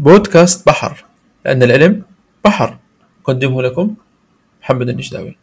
بودكاست 0.00 0.66
بحر 0.66 1.04
لأن 1.44 1.62
العلم 1.62 2.02
بحر. 2.44 2.78
أقدمه 3.22 3.62
لكم 3.62 3.94
محمد 4.62 4.88
النجداوي. 4.88 5.36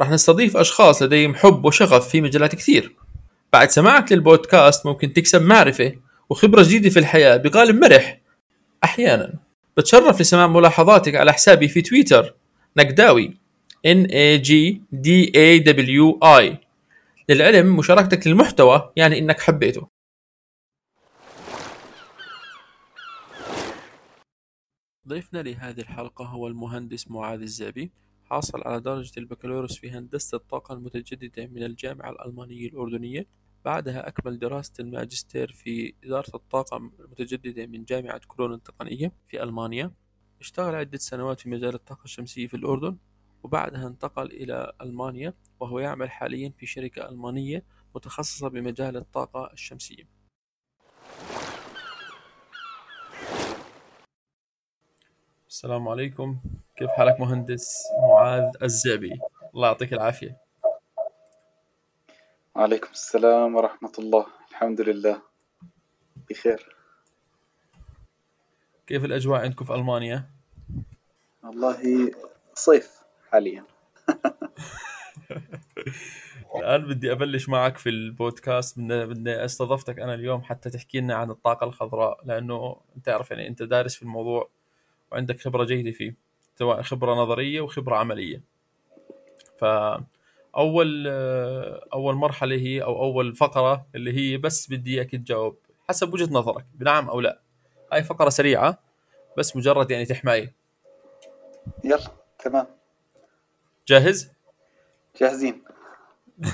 راح 0.00 0.10
نستضيف 0.10 0.56
أشخاص 0.56 1.02
لديهم 1.02 1.34
حب 1.34 1.64
وشغف 1.64 2.08
في 2.08 2.20
مجالات 2.20 2.54
كثير. 2.54 2.96
بعد 3.52 3.70
سماعك 3.70 4.12
للبودكاست 4.12 4.86
ممكن 4.86 5.12
تكسب 5.12 5.42
معرفة 5.42 5.92
وخبرة 6.30 6.62
جديدة 6.62 6.90
في 6.90 6.98
الحياة 6.98 7.36
بقالب 7.36 7.84
مرح. 7.84 8.20
أحيانا 8.84 9.34
بتشرف 9.76 10.20
لسماع 10.20 10.46
ملاحظاتك 10.46 11.14
على 11.14 11.32
حسابي 11.32 11.68
في 11.68 11.82
تويتر 11.82 12.34
نقداوي 12.76 13.36
N 13.86 14.06
A 14.06 14.44
G 14.44 14.52
D 14.94 15.30
A 15.36 15.64
W 15.64 16.18
I. 16.24 16.67
للعلم 17.30 17.76
مشاركتك 17.76 18.26
للمحتوى 18.26 18.92
يعني 18.96 19.18
إنك 19.18 19.40
حبيته. 19.40 19.88
ضيفنا 25.08 25.42
لهذه 25.42 25.80
الحلقة 25.80 26.24
هو 26.24 26.46
المهندس 26.46 27.10
معاذ 27.10 27.40
الزعبي 27.40 27.92
حاصل 28.24 28.62
على 28.64 28.80
درجة 28.80 29.12
البكالوريوس 29.20 29.78
في 29.78 29.90
هندسة 29.90 30.36
الطاقة 30.36 30.74
المتجددة 30.74 31.46
من 31.46 31.62
الجامعة 31.62 32.10
الألمانية 32.10 32.68
الأردنية. 32.68 33.26
بعدها 33.64 34.08
أكمل 34.08 34.38
دراسة 34.38 34.72
الماجستير 34.80 35.52
في 35.52 35.94
إدارة 36.04 36.36
الطاقة 36.36 36.76
المتجددة 36.76 37.66
من 37.66 37.84
جامعة 37.84 38.20
كولون 38.26 38.54
التقنية 38.54 39.12
في 39.26 39.42
ألمانيا. 39.42 39.92
اشتغل 40.40 40.74
عدة 40.74 40.98
سنوات 40.98 41.40
في 41.40 41.48
مجال 41.48 41.74
الطاقة 41.74 42.04
الشمسية 42.04 42.46
في 42.46 42.54
الأردن. 42.54 42.96
وبعدها 43.42 43.86
انتقل 43.86 44.26
إلى 44.26 44.72
ألمانيا 44.80 45.34
وهو 45.60 45.78
يعمل 45.78 46.10
حاليا 46.10 46.52
في 46.58 46.66
شركة 46.66 47.08
ألمانية 47.08 47.64
متخصصة 47.94 48.48
بمجال 48.48 48.96
الطاقة 48.96 49.52
الشمسية. 49.52 50.04
السلام 55.48 55.88
عليكم. 55.88 56.40
كيف 56.76 56.90
حالك 56.90 57.20
مهندس 57.20 57.82
معاذ 58.02 58.52
الزعبي 58.62 59.20
الله 59.54 59.66
يعطيك 59.66 59.92
العافية. 59.92 60.40
وعليكم 62.54 62.90
السلام 62.90 63.56
ورحمة 63.56 63.92
الله. 63.98 64.26
الحمد 64.50 64.80
لله. 64.80 65.22
بخير. 66.30 66.76
كيف 68.86 69.04
الأجواء 69.04 69.40
عندكم 69.40 69.64
في 69.64 69.74
ألمانيا؟ 69.74 70.30
والله 71.44 72.10
صيف. 72.54 72.97
حاليا. 73.32 73.64
الآن 76.56 76.86
بدي 76.88 77.12
أبلش 77.12 77.48
معك 77.48 77.78
في 77.78 77.88
البودكاست. 77.88 78.78
بدي 78.78 79.06
بدي 79.06 79.44
استضفتك 79.44 79.98
أنا 79.98 80.14
اليوم 80.14 80.42
حتى 80.42 80.70
تحكي 80.70 81.00
لنا 81.00 81.14
عن 81.14 81.30
الطاقة 81.30 81.64
الخضراء 81.64 82.20
أنت 82.96 83.06
تعرف 83.06 83.30
يعني 83.30 83.48
أنت 83.48 83.62
دارس 83.62 83.96
في 83.96 84.02
الموضوع 84.02 84.50
وعندك 85.12 85.40
خبرة 85.40 85.64
جيدة 85.64 85.90
فيه 85.90 86.14
سواء 86.58 86.82
خبرة 86.82 87.14
نظرية 87.14 87.60
وخبرة 87.60 87.96
عملية. 87.96 88.42
فأول 89.58 91.06
أول 91.92 92.14
مرحلة 92.14 92.56
هي 92.56 92.82
أو 92.82 93.02
أول 93.02 93.34
فقرة 93.34 93.86
اللي 93.94 94.12
هي 94.12 94.36
بس 94.36 94.70
بدي 94.70 94.94
إياك 94.94 95.10
تجاوب 95.10 95.58
حسب 95.88 96.14
وجهة 96.14 96.32
نظرك 96.32 96.64
بنعم 96.74 97.08
أو 97.08 97.20
لا. 97.20 97.40
هاي 97.92 98.02
فقرة 98.02 98.28
سريعة 98.28 98.78
بس 99.38 99.56
مجرد 99.56 99.90
يعني 99.90 100.04
تحماية. 100.04 100.54
يلا 101.84 102.10
تمام. 102.38 102.77
جاهز؟ 103.88 104.30
جاهزين. 105.20 105.64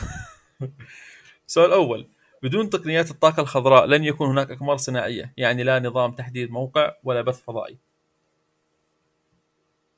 السؤال 1.48 1.66
الأول 1.66 2.08
بدون 2.42 2.70
تقنيات 2.70 3.10
الطاقة 3.10 3.40
الخضراء 3.40 3.86
لن 3.86 4.04
يكون 4.04 4.28
هناك 4.28 4.50
أقمار 4.50 4.76
صناعية 4.76 5.32
يعني 5.36 5.62
لا 5.62 5.78
نظام 5.80 6.12
تحديد 6.12 6.50
موقع 6.50 6.94
ولا 7.04 7.22
بث 7.22 7.40
فضائي. 7.40 7.78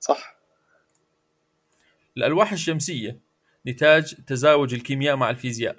صح. 0.01 0.37
الألواح 2.17 2.53
الشمسية 2.53 3.19
نتاج 3.67 4.15
تزاوج 4.15 4.75
الكيمياء 4.75 5.17
مع 5.17 5.31
الفيزياء. 5.31 5.77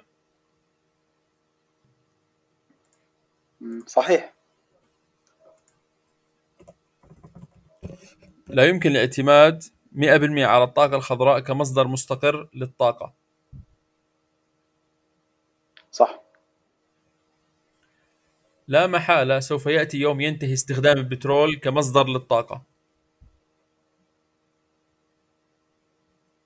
صحيح. 3.86 4.34
لا 8.48 8.64
يمكن 8.68 8.90
الاعتماد 8.90 9.64
100% 9.98 10.46
على 10.46 10.64
الطاقة 10.64 10.96
الخضراء 10.96 11.40
كمصدر 11.40 11.88
مستقر 11.88 12.48
للطاقة. 12.54 13.14
صح. 15.92 16.20
لا 18.68 18.86
محالة 18.86 19.40
سوف 19.40 19.66
يأتي 19.66 19.98
يوم 19.98 20.20
ينتهي 20.20 20.52
استخدام 20.52 20.98
البترول 20.98 21.56
كمصدر 21.56 22.06
للطاقة. 22.06 22.62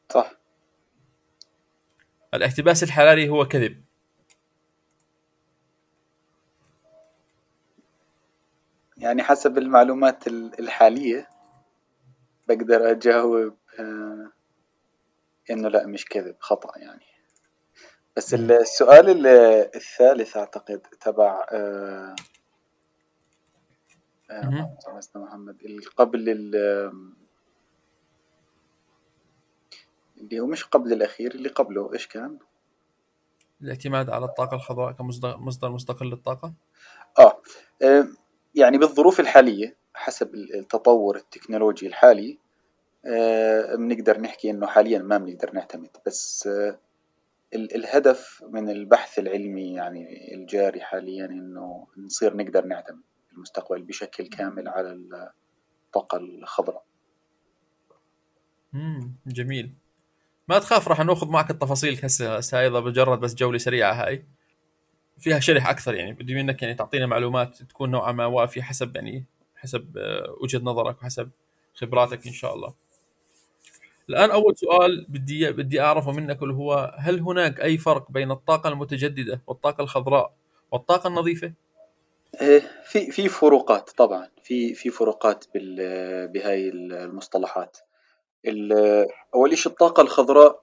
صح. 0.09 0.33
الاحتباس 2.35 2.83
الحراري 2.83 3.29
هو 3.29 3.45
كذب. 3.49 3.85
يعني 8.97 9.23
حسب 9.23 9.59
المعلومات 9.59 10.27
ال- 10.27 10.61
الحالية 10.61 11.32
بقدر 12.55 12.91
أجاوب 12.91 13.57
آه، 13.81 14.33
إنه 15.51 15.69
لا 15.69 15.87
مش 15.87 16.05
كذب 16.05 16.37
خطأ 16.41 16.79
يعني. 16.79 17.05
بس 18.17 18.35
ال- 18.35 18.53
السؤال 18.53 19.11
ال- 19.11 19.27
الثالث 19.77 20.37
أعتقد 20.37 20.81
تبع 21.01 21.47
آه، 21.53 22.15
آه، 24.31 24.77
محمد 25.17 25.57
قبل 25.97 26.29
ال- 26.29 26.93
اللي 30.21 30.41
هو 30.41 30.47
مش 30.47 30.65
قبل 30.65 30.93
الأخير 30.93 31.35
اللي 31.35 31.49
قبله 31.49 31.93
إيش 31.93 32.07
كان؟ 32.07 32.39
الاعتماد 33.63 34.11
على 34.11 34.25
الطاقة 34.25 34.55
الخضراء 34.55 34.93
كمصدر 34.93 35.37
مصدر 35.39 35.71
مستقل 35.71 36.07
للطاقة؟ 36.07 36.53
آه 37.19 37.43
يعني 38.55 38.79
بالظروف 38.79 39.21
الحالية 39.21 39.77
حسب 39.95 40.35
التطور 40.35 41.17
التكنولوجي 41.17 41.87
الحالي 41.87 42.39
بنقدر 43.77 44.21
نحكي 44.21 44.51
إنه 44.51 44.67
حاليا 44.67 44.99
ما 44.99 45.19
بنقدر 45.19 45.53
نعتمد 45.53 45.97
بس 46.07 46.47
آه، 46.47 46.79
ال- 47.55 47.75
الهدف 47.75 48.45
من 48.49 48.71
البحث 48.71 49.19
العلمي 49.19 49.75
يعني 49.75 50.35
الجاري 50.35 50.81
حاليا 50.81 51.27
إنه 51.27 51.87
نصير 51.97 52.37
نقدر 52.37 52.65
نعتمد 52.65 53.03
في 53.29 53.33
المستقبل 53.33 53.83
بشكل 53.83 54.27
كامل 54.27 54.69
على 54.69 54.93
الطاقة 55.87 56.19
الخضراء. 56.19 56.85
مم. 58.73 59.13
جميل. 59.27 59.73
ما 60.49 60.59
تخاف 60.59 60.89
راح 60.89 61.01
نأخذ 61.01 61.29
معك 61.29 61.51
التفاصيل 61.51 62.01
هسه 62.05 62.59
هاي 62.59 62.71
مجرد 62.71 63.21
بس 63.21 63.35
جولة 63.35 63.59
سريعة 63.59 63.93
هاي. 63.93 64.25
فيها 65.19 65.39
شرح 65.41 65.69
أكثر 65.69 65.95
يعني 65.95 66.13
بدي 66.13 66.35
منك 66.35 66.63
يعني 66.63 66.75
تعطينا 66.75 67.07
معلومات 67.07 67.63
تكون 67.63 67.91
نوعا 67.91 68.13
ما 68.13 68.27
وافية 68.27 68.63
حسب 68.63 68.97
يعني 68.97 69.25
حسب 69.57 69.97
آه، 69.99 70.37
وجهة 70.43 70.59
نظرك 70.59 71.03
وحسب 71.03 71.31
خبراتك 71.75 72.27
إن 72.27 72.33
شاء 72.33 72.55
الله. 72.55 72.75
الآن 74.13 74.31
أول 74.31 74.57
سؤال 74.57 75.07
بدي 75.09 75.53
بدي 75.53 75.81
أعرفه 75.81 76.13
منك 76.13 76.43
اللي 76.43 76.55
هو 76.55 76.95
هل 76.99 77.21
هناك 77.21 77.61
أي 77.61 77.79
فرق 77.79 78.11
بين 78.11 78.31
الطاقة 78.31 78.69
المتجددة 78.69 79.41
والطاقة 79.47 79.83
الخضراء 79.83 80.33
والطاقة 80.73 81.09
النظيفة؟ 81.09 81.53
آه، 82.41 82.63
في 82.85 83.11
في 83.11 83.29
فروقات 83.29 83.91
طبعا. 83.91 84.29
في 84.43 84.75
في 84.75 84.91
فروقات 84.91 85.45
بهاي 86.35 86.69
المصطلحات. 86.69 87.79
ال- 88.47 89.07
أول 89.35 89.59
شيء 89.59 89.73
الطاقة 89.73 90.01
الخضراء 90.01 90.63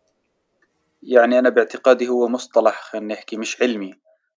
يعني 1.04 1.40
أنا 1.40 1.50
باعتقادي 1.50 2.08
هو 2.08 2.28
مصطلح 2.28 2.82
خلينا 2.82 3.14
نحكي 3.14 3.38
مش 3.38 3.62
علمي. 3.62 3.94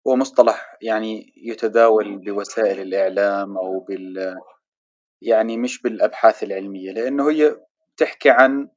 هو 0.06 0.16
مصطلح 0.16 0.76
يعني 0.82 1.32
يتداول 1.36 2.18
بوسائل 2.18 2.80
الإعلام 2.80 3.56
أو 3.58 3.80
بال 3.80 4.36
يعني 5.22 5.56
مش 5.56 5.82
بالأبحاث 5.82 6.42
العلمية 6.42 6.92
لأنه 6.92 7.30
هي 7.30 7.56
بتحكي 7.96 8.30
عن 8.30 8.68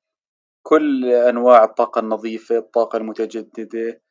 كل 0.64 1.06
أنواع 1.06 1.64
الطاقة 1.64 2.00
النظيفة 2.00 2.58
الطاقة 2.58 2.98
المتجددة 2.98 4.02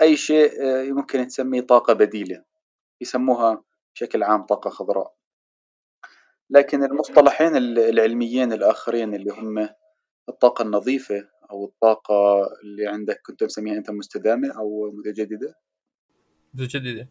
أي 0.00 0.16
شيء 0.16 0.62
آه، 0.62 0.82
يمكن 0.82 1.26
تسميه 1.26 1.60
طاقة 1.60 1.92
بديلة. 1.94 2.44
يسموها 3.00 3.64
بشكل 3.94 4.22
عام 4.22 4.42
طاقة 4.42 4.70
خضراء. 4.70 5.14
لكن 6.50 6.84
المصطلحين 6.84 7.56
ال- 7.56 7.78
العلميين 7.78 8.52
الآخرين 8.52 9.14
اللي 9.14 9.32
هم 9.32 9.68
الطاقة 10.28 10.62
النظيفة 10.62 11.28
أو 11.50 11.64
الطاقة 11.64 12.46
اللي 12.62 12.86
عندك 12.86 13.20
كنت 13.26 13.44
مسميها 13.44 13.76
أنت 13.76 13.90
مستدامة 13.90 14.48
أو 14.58 14.90
متجددة. 14.94 15.54
متجددة. 16.54 17.08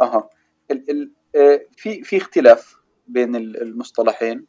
أها. 0.00 0.30
ال 0.70 0.90
ال 0.90 1.10
آه، 1.36 1.60
في 1.76 2.02
في 2.02 2.16
اختلاف 2.16 2.76
بين 3.06 3.36
ال- 3.36 3.62
المصطلحين. 3.62 4.46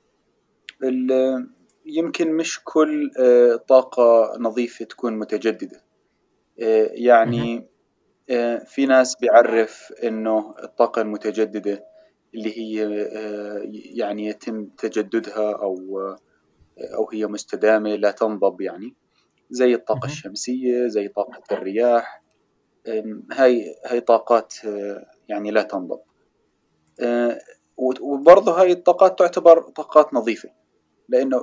ال- 0.84 1.50
يمكن 1.86 2.34
مش 2.34 2.60
كل 2.64 3.12
آه، 3.20 3.56
طاقة 3.56 4.38
نظيفة 4.40 4.86
تكون 4.86 5.20
متجددة 5.20 5.82
آه،. 6.62 6.90
يعني 6.94 7.68
آه، 8.30 8.58
في 8.58 8.86
ناس 8.86 9.16
بيعرف 9.16 9.94
إنه 10.04 10.56
الطاقة 10.64 11.02
المتجددة 11.02 11.86
اللي 12.36 12.58
هي 12.58 12.86
آه، 13.18 13.62
يعني 13.72 14.26
يتم 14.26 14.66
تجددها 14.66 15.54
أو 15.56 16.00
أو 16.78 17.10
هي 17.14 17.28
مستدامة 17.28 17.96
لا 17.96 18.12
تنضب 18.12 18.62
يعني 18.62 18.94
زي 19.50 19.74
الطاقة. 19.74 20.06
الشمسية 20.06 20.88
زي 20.88 21.08
طاقة 21.08 21.44
الرياح 21.52 22.24
هاي 23.32 23.76
هاي 23.86 24.02
طاقات 24.02 24.54
يعني 25.30 25.52
لا 25.52 25.62
تنضب 25.62 26.00
وبرضه 28.02 28.62
هاي 28.62 28.72
الطاقات 28.72 29.20
تعتبر 29.20 29.62
طاقات 29.62 30.14
نظيفة 30.14 30.50
لأنه 31.10 31.42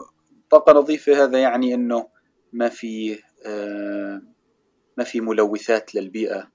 طاقة 0.52 0.72
نظيفة 0.72 1.24
هذا 1.24 1.38
يعني 1.38 1.74
إنه 1.74 2.08
ما 2.52 2.68
في 2.68 3.18
ما 4.96 5.04
في 5.04 5.20
ملوثات 5.20 5.94
للبيئة 5.94 6.50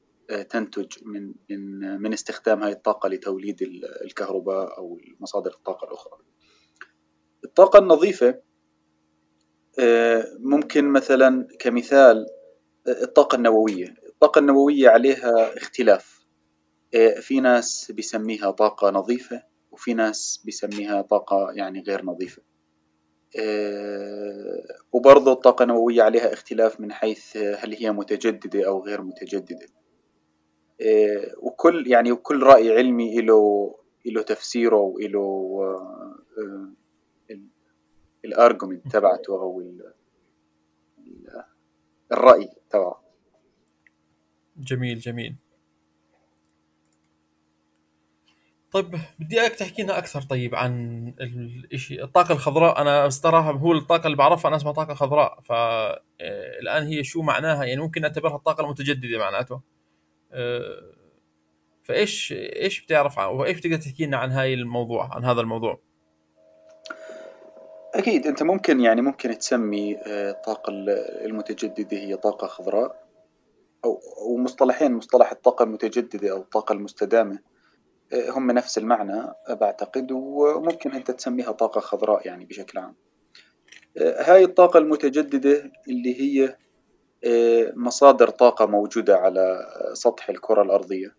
تنتج 0.50 0.88
من 1.06 1.34
من 1.50 2.02
من 2.02 2.14
استخدام 2.14 2.64
هاي 2.64 2.72
الطاقة 2.72 3.10
لتوليد 3.10 3.62
الكهرباء 4.02 4.78
أو 4.78 5.00
مصادر 5.20 5.52
الطاقة 5.52 5.88
الأخرى. 5.88 6.20
الطاقة 7.46 7.80
النظيفة 7.80 8.42
ممكن 10.40 10.86
مثلا 10.86 11.48
كمثال 11.60 12.26
الطاقة 12.88 13.36
النووية، 13.36 13.96
الطاقة 14.10 14.40
النووية 14.40 14.90
عليها 14.90 15.58
اختلاف 15.58 16.26
في 17.22 17.40
ناس 17.40 17.92
بيسميها 17.92 18.52
طاقة 18.52 18.90
نظيفة 18.90 19.44
وفي 19.72 19.94
ناس 19.94 20.42
بيسميها 20.46 21.02
طاقة 21.02 21.52
يعني 21.52 21.82
غير 21.82 22.06
نظيفة. 22.06 22.42
وبرضه 24.92 25.32
الطاقة 25.32 25.64
النووية 25.64 26.04
عليها 26.04 26.34
اختلاف 26.34 26.80
من 26.80 26.92
حيث 26.92 27.38
هل 27.38 27.76
هي 27.76 27.92
متجددة 27.92 28.68
أو 28.68 28.84
غير 28.84 29.02
متجددة. 29.02 29.68
وكل 31.38 31.88
يعني 31.88 32.12
وكل 32.12 32.44
رأي 32.44 32.72
علمي 32.78 33.22
له 33.22 33.76
له 34.06 34.22
تفسيره 34.22 34.76
وله 34.76 35.60
الارجومنت 38.26 38.88
تبعته 38.92 39.34
أو 39.34 39.64
الرأي 42.12 42.50
تبعه. 42.70 43.04
جميل 44.58 45.00
جميل. 45.00 45.36
طيب 48.72 49.00
بدي 49.20 49.42
إياك 49.42 49.52
تحكي 49.52 49.84
لنا 49.84 49.98
أكثر 49.98 50.22
طيب 50.22 50.56
عن 50.56 51.14
الشيء 51.74 52.04
الطاقة 52.04 52.34
الخضراء. 52.34 52.82
أنا 52.82 53.08
بصراحه 53.08 53.52
هو 53.52 53.72
الطاقة 53.72 54.06
اللي 54.06 54.18
بعرفها 54.18 54.50
أنا 54.50 54.56
اسمها 54.56 54.74
طاقة 54.74 54.94
خضراء 54.94 55.40
فالان 55.42 56.88
هي 56.88 57.04
شو 57.04 57.22
معناها؟ 57.22 57.64
يعني 57.64 57.82
ممكن 57.82 58.02
نعتبرها 58.02 58.36
الطاقة 58.36 58.64
المتجددة 58.64 59.18
معناته. 59.18 59.62
آه، 60.32 60.94
فإيش 61.84 62.34
إيش 62.34 62.86
بتعرف 62.86 63.18
وإيش 63.18 63.58
بتقدر 63.58 63.78
تحكي 63.78 64.06
لنا 64.06 64.18
عن 64.18 64.32
هاي 64.32 64.54
الموضوع 64.54 65.16
عن 65.16 65.26
هذا 65.26 65.42
الموضوع؟ 65.42 65.80
أكيد 67.94 68.28
أنت 68.28 68.44
ممكن 68.44 68.80
يعني 68.80 69.02
ممكن 69.02 69.38
تسمي 69.38 69.98
آه، 69.98 70.32
الطاقة 70.32 70.74
المتجددة 71.26 71.98
هي 71.98 72.16
طاقة 72.16 72.48
خضراء 72.48 73.08
أو 73.86 74.00
ومصطلحين 74.30 74.94
مصطلح 74.94 75.32
الطاقة 75.32 75.64
المتجددة 75.64 76.32
أو 76.32 76.38
الطاقة 76.38 76.74
المستدامة. 76.74 77.40
هم 78.14 78.52
نفس 78.52 78.78
المعنى 78.78 79.34
بعتقد 79.50 80.12
وممكن 80.12 80.92
أنت 80.92 81.12
تسميها 81.12 81.52
طاقة 81.52 81.82
خضراء 81.82 82.28
يعني 82.28 82.46
بشكل 82.46 82.80
عام. 82.80 82.96
هاي 83.98 84.44
الطاقة 84.44 84.78
المتجددة 84.78 85.72
اللي 85.90 86.22
هي 86.22 86.58
آه، 87.24 87.74
مصادر 87.76 88.30
طاقة 88.30 88.66
موجودة 88.66 89.18
على 89.18 89.66
سطح 89.94 90.30
الكرة 90.30 90.62
الأرضية. 90.62 91.16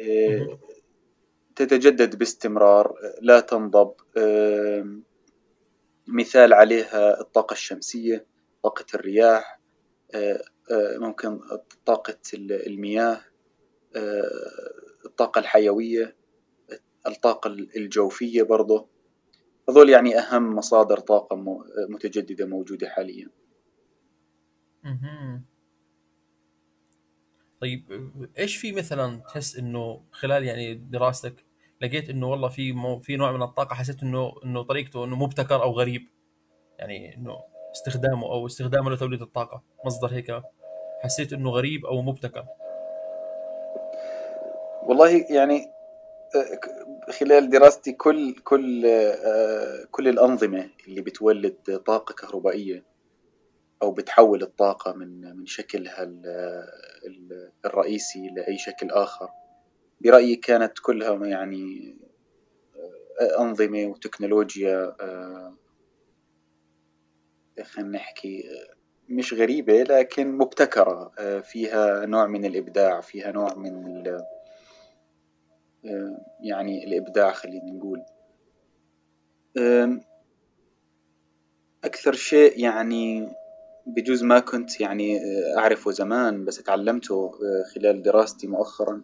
آه، 0.00 0.58
تتجدد 1.56 2.18
باستمرار 2.18 2.94
لا 3.20 3.40
تنضب. 3.40 3.92
مثال 6.06 6.52
عليها 6.52 7.20
الطاقة 7.20 7.52
الشمسية 7.52 8.26
طاقة 8.62 8.84
الرياح 8.94 9.60
آه، 10.14 10.42
ممكن 10.98 11.40
طاقة 11.86 12.18
المياه. 12.34 13.20
الطاقة 15.04 15.38
الحيوية 15.38 16.16
الطاقة 17.06 17.48
الجوفية 17.76 18.42
برضه 18.42 18.88
هذول 19.68 19.90
يعني 19.90 20.18
أهم 20.18 20.56
مصادر 20.56 20.98
طاقة 20.98 21.36
متجددة 21.88 22.46
موجودة 22.46 22.88
حاليا. 22.88 23.30
طيب 27.60 27.84
إيش 28.38 28.56
في 28.56 28.72
مثلا 28.72 29.20
تحس 29.28 29.56
إنه 29.56 30.04
خلال 30.12 30.44
يعني 30.44 30.74
دراستك 30.74 31.44
لقيت 31.82 32.10
إنه 32.10 32.26
والله 32.30 32.48
في 32.48 32.72
مو 32.72 32.98
في 33.00 33.16
نوع 33.16 33.32
من 33.32 33.42
الطاقة 33.42 33.74
حسيت 33.74 34.02
إنه 34.02 34.32
إنه 34.44 34.62
طريقته 34.62 35.04
إنه 35.04 35.16
مبتكر 35.16 35.62
أو 35.62 35.72
غريب؟ 35.72 36.02
يعني 36.78 37.16
إنه 37.16 37.38
استخدامه 37.76 38.26
أو 38.26 38.46
استخدامه 38.46 38.90
لتوليد 38.90 39.22
الطاقة 39.22 39.62
مصدر 39.84 40.14
هيك 40.14 40.42
حسيت 41.02 41.32
إنه 41.32 41.50
غريب 41.50 41.86
أو 41.86 42.02
مبتكر؟ 42.02 42.44
والله 44.88 45.26
يعني 45.30 45.72
آه، 46.36 46.60
خلال 47.12 47.50
دراستي 47.50 47.92
كل 47.92 48.34
كل 48.44 48.86
آه، 48.86 49.84
كل 49.90 50.08
الأنظمة 50.08 50.70
اللي 50.88 51.00
بتولد 51.00 51.82
طاقة 51.86 52.12
كهربائية 52.12 52.84
أو 53.82 53.90
بتحول 53.92 54.42
الطاقة 54.42 54.92
من 54.92 55.36
من 55.36 55.46
شكلها 55.46 56.12
الرئيسي 57.64 58.28
لأي 58.28 58.58
شكل 58.58 58.90
آخر 58.90 59.28
برأيي 60.00 60.36
كانت 60.36 60.78
كلها 60.78 61.26
يعني 61.26 61.96
آه، 63.20 63.42
أنظمة 63.42 63.86
وتكنولوجيا 63.86 64.96
خلينا 67.62 67.90
نحكي 67.90 68.44
مش 69.08 69.34
غريبة 69.34 69.82
لكن 69.82 70.38
مبتكرة 70.38 71.12
فيها 71.40 72.06
نوع 72.06 72.26
من 72.26 72.44
الإبداع 72.44 73.00
فيها 73.00 73.32
نوع 73.32 73.54
من 73.54 74.02
يعني 76.40 76.84
الإبداع 76.84 77.32
خلينا 77.32 77.72
نقول. 77.72 78.02
أكثر 81.84 82.12
شيء 82.12 82.60
يعني 82.60 83.28
بجوز 83.86 84.22
ما 84.24 84.38
كنت 84.38 84.80
يعني 84.80 85.18
أعرفه 85.58 85.90
زمان 85.90 86.44
بس 86.44 86.56
تعلمته 86.56 87.30
خلال 87.74 88.02
دراستي 88.02 88.46
مؤخرا 88.46 89.02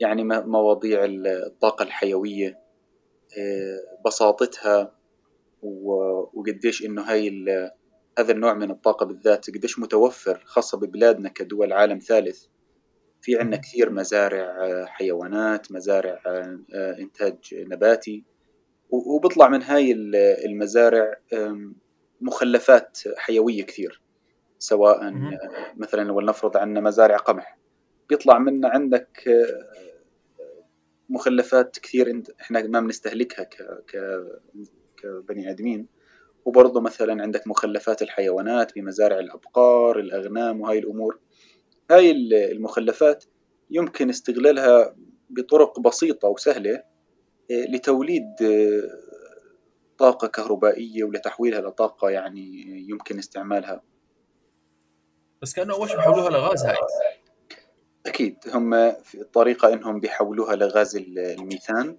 يعني 0.00 0.24
مواضيع 0.24 1.04
الطاقة 1.04 1.82
الحيوية 1.82 2.58
بساطتها 4.06 4.92
وقديش 5.62 6.84
إنه 6.84 7.02
هاي 7.02 7.44
هذا 8.18 8.32
النوع 8.32 8.54
من 8.54 8.70
الطاقة 8.70 9.06
بالذات 9.06 9.50
قديش 9.50 9.78
متوفر 9.78 10.42
خاصة 10.44 10.78
ببلادنا 10.78 11.28
كدول 11.28 11.72
عالم 11.72 11.98
ثالث. 11.98 12.44
في 13.22 13.38
عندنا 13.38 13.56
كثير 13.56 13.90
مزارع 13.90 14.84
حيوانات 14.86 15.72
مزارع 15.72 16.20
إنتاج 16.74 17.36
نباتي 17.54 18.24
وبيطلع 18.90 19.48
من 19.48 19.62
هاي 19.62 19.92
المزارع 20.44 21.16
مخلفات 22.20 22.98
حيوية 23.16 23.62
كثير 23.62 24.00
سواء 24.58 25.12
مثلا 25.76 26.12
ولنفرض 26.12 26.56
عندنا 26.56 26.80
مزارع 26.80 27.16
قمح 27.16 27.58
بيطلع 28.08 28.38
منا 28.38 28.68
عندك 28.68 29.24
مخلفات 31.08 31.78
كثير 31.78 32.22
إحنا 32.40 32.62
ما 32.62 32.80
بنستهلكها 32.80 33.48
كبني 34.96 35.50
آدمين 35.50 35.86
وبرضه 36.44 36.80
مثلا 36.80 37.22
عندك 37.22 37.46
مخلفات 37.46 38.02
الحيوانات 38.02 38.74
بمزارع 38.74 39.18
الأبقار 39.18 39.98
الأغنام 39.98 40.60
وهاي 40.60 40.78
الأمور. 40.78 41.18
هاي 41.90 42.10
المخلفات 42.52 43.24
يمكن 43.70 44.08
استغلالها 44.08 44.96
بطرق 45.30 45.80
بسيطة 45.80 46.28
وسهلة 46.28 46.74
آه، 47.50 47.64
لتوليد 47.68 48.42
آه، 48.42 48.82
طاقة 49.98 50.28
كهربائية 50.28 51.04
ولتحويلها 51.04 51.60
لطاقة 51.60 52.10
يعني 52.10 52.64
يمكن 52.88 53.18
استعمالها. 53.18 53.82
بس 55.42 55.52
كانوا 55.54 55.76
أول 55.76 55.88
شيء 55.88 55.96
بيحولوها 55.96 56.30
لغاز 56.30 56.64
هاي. 56.64 56.76
أكيد 58.06 58.36
هم 58.54 58.92
في 58.92 59.20
الطريقة 59.20 59.72
إنهم 59.72 60.00
بيحولوها 60.00 60.56
لغاز 60.56 60.96
الميثان 60.96 61.98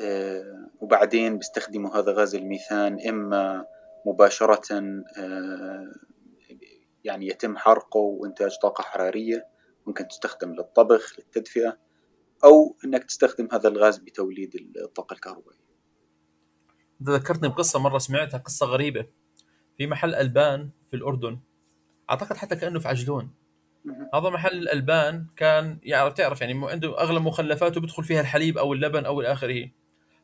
آه، 0.00 0.68
وبعدين 0.80 1.38
بيستخدموا 1.38 1.96
هذا 1.96 2.12
غاز 2.12 2.34
الميثان 2.34 3.08
إما 3.08 3.66
مباشرة 4.06 4.80
يعني 7.08 7.26
يتم 7.26 7.56
حرقه 7.56 8.00
وإنتاج 8.00 8.58
طاقة 8.62 8.82
حرارية 8.82 9.46
ممكن 9.86 10.08
تستخدم 10.08 10.52
للطبخ 10.52 11.18
للتدفئة 11.18 11.78
أو 12.44 12.76
أنك 12.84 13.04
تستخدم 13.04 13.48
هذا 13.52 13.68
الغاز 13.68 13.98
بتوليد 13.98 14.76
الطاقة 14.76 15.14
الكهربائية. 15.14 15.68
ذكرتني 17.02 17.48
بقصة 17.48 17.78
مرة 17.78 17.98
سمعتها 17.98 18.38
قصة 18.38 18.66
غريبة. 18.66 19.06
في 19.78 19.86
محل 19.86 20.14
ألبان 20.14 20.70
في 20.90 20.96
الأردن 20.96 21.40
أعتقد 22.10 22.36
حتى 22.36 22.56
كأنه 22.56 22.78
في 22.78 22.88
عجلون. 22.88 23.34
هذا 24.14 24.30
محل 24.30 24.58
الالبان 24.58 25.26
كان 25.36 25.78
يعرف 25.82 26.12
تعرف 26.12 26.40
يعني 26.40 26.70
عنده 26.70 27.00
اغلب 27.00 27.22
مخلفاته 27.22 27.80
بيدخل 27.80 28.04
فيها 28.04 28.20
الحليب 28.20 28.58
أو 28.58 28.72
اللبن 28.72 29.04
أو 29.04 29.20
إلى 29.20 29.32
اخره 29.32 29.70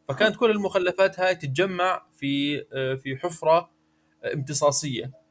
فكانت 0.09 0.37
كل 0.37 0.51
المخلفات 0.51 1.21
هاي 1.21 1.35
تتجمع 1.35 2.07
في 2.13 2.65
آه، 2.73 2.95
في 2.95 3.17
حفرة 3.17 3.71
امتصاصية. 4.35 5.24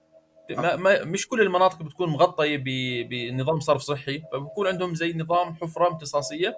ما 0.55 0.75
ما 0.75 1.03
مش 1.03 1.27
كل 1.27 1.41
المناطق 1.41 1.83
بتكون 1.83 2.09
مغطية 2.09 2.57
بنظام 3.03 3.59
صرف 3.59 3.81
صحي 3.81 4.23
فبكون 4.31 4.67
عندهم 4.67 4.95
زي 4.95 5.13
نظام 5.13 5.55
حفرة 5.55 5.87
امتصاصية 5.87 6.57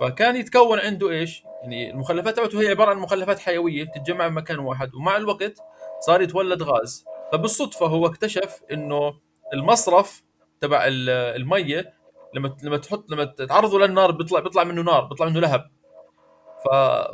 فكان 0.00 0.36
يتكون 0.36 0.78
عنده 0.78 1.10
إيش؟ 1.10 1.44
يعني 1.62 1.90
المخلفات 1.90 2.36
تبعته 2.36 2.60
هي 2.60 2.68
عبارة 2.68 2.90
عن 2.90 2.98
مخلفات 2.98 3.38
حيوية 3.38 3.84
تتجمع 3.84 4.28
بمكان 4.28 4.58
واحد 4.58 4.94
ومع 4.94 5.16
الوقت 5.16 5.58
صار 6.00 6.22
يتولد 6.22 6.62
غاز 6.62 7.04
فبالصدفة 7.32 7.86
هو 7.86 8.06
اكتشف 8.06 8.60
إنه 8.72 9.14
المصرف 9.54 10.22
تبع 10.60 10.84
المية 10.86 11.92
لما 12.34 12.56
لما 12.62 12.76
تحط 12.76 13.10
لما 13.10 13.24
تعرضه 13.24 13.78
للنار 13.78 14.10
بيطلع 14.10 14.40
بيطلع 14.40 14.64
منه 14.64 14.82
نار 14.82 15.04
بيطلع 15.04 15.26
منه 15.26 15.40
لهب. 15.40 15.70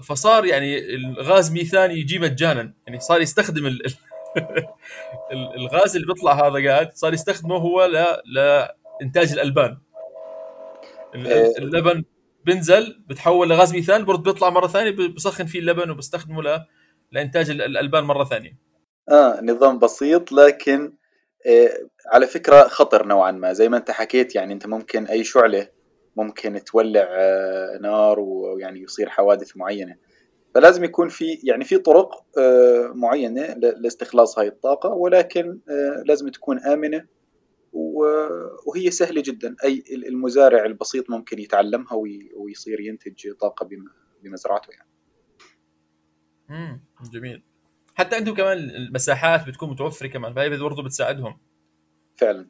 فصار 0.03 0.45
يعني 0.45 0.95
الغاز 0.95 1.53
ميثاني 1.53 1.95
يجي 1.95 2.19
مجانا 2.19 2.75
يعني 2.87 3.01
صار 3.01 3.21
يستخدم 3.21 3.67
ال... 3.67 3.87
الغاز 5.33 5.97
اللي 5.97 6.07
بيطلع 6.07 6.47
هذا 6.47 6.69
قاعد 6.69 6.93
صار 6.95 7.15
يستخدمه 7.15 7.57
هو 7.57 7.85
ل... 7.85 8.05
لإنتاج 8.35 9.33
الألبان. 9.33 9.79
إيه. 11.15 11.59
اللبن 11.59 12.05
بنزل 12.47 13.03
بتحول 13.07 13.49
لغاز 13.49 13.73
ميثان 13.73 14.05
برضه 14.05 14.33
بيطلع 14.33 14.51
مرة 14.51 14.67
ثانية 14.67 14.91
بسخن 14.91 15.47
فيه 15.47 15.59
اللبن 15.59 15.91
وبستخدمه 15.91 16.43
ل... 16.43 16.61
لإنتاج 17.13 17.51
الألبان 17.51 18.05
مرة 18.05 18.25
ثانية. 18.25 18.59
آه 19.11 19.41
نظام 19.43 19.79
بسيط 19.79 20.33
لكن 20.33 20.93
آه 21.47 21.71
على 22.13 22.27
فكرة 22.27 22.69
خطر 22.69 23.07
نوعا 23.07 23.31
ما. 23.31 23.53
زي 23.53 23.69
ما 23.69 23.77
أنت 23.77 23.91
حكيت 23.91 24.35
يعني 24.35 24.53
أنت 24.53 24.67
ممكن 24.67 25.07
أي 25.07 25.25
شعلة 25.25 25.69
ممكن 26.17 26.65
تولع 26.65 27.09
آه 27.11 27.79
نار 27.83 28.21
ويعني 28.21 28.83
يصير 28.83 29.09
حوادث 29.09 29.57
معينة. 29.57 29.97
فلازم 30.55 30.85
يكون 30.85 31.09
في 31.09 31.39
يعني 31.45 31.65
في 31.65 31.79
طرق 31.79 32.25
آه 32.39 32.93
معينة 32.95 33.47
لاستخلاص 33.55 34.39
هاي 34.39 34.49
الطاقة 34.49 34.89
ولكن 34.89 35.61
آه، 35.69 36.03
لازم 36.07 36.29
تكون 36.29 36.59
آمنة 36.59 37.07
وهي 38.67 38.91
سهلة 38.91 39.23
جدا 39.27 39.57
أي 39.65 39.85
المزارع 39.93 40.65
البسيط 40.65 41.11
ممكن 41.11 41.39
يتعلمها 41.39 41.95
ويصير 42.37 42.81
ينتج 42.81 43.33
طاقة 43.33 43.69
بمزرعته 44.23 44.71
يعني. 44.71 44.89
امم 46.51 46.85
جميل. 47.13 47.43
حتى 47.95 48.17
عندهم 48.17 48.35
كمان 48.35 48.59
المساحات 48.59 49.47
بتكون 49.47 49.71
متوفرة 49.71 50.07
كمان 50.07 50.35
فهي 50.35 50.59
برضه 50.59 50.83
بتساعدهم. 50.83 51.39
فعلا. 52.17 52.49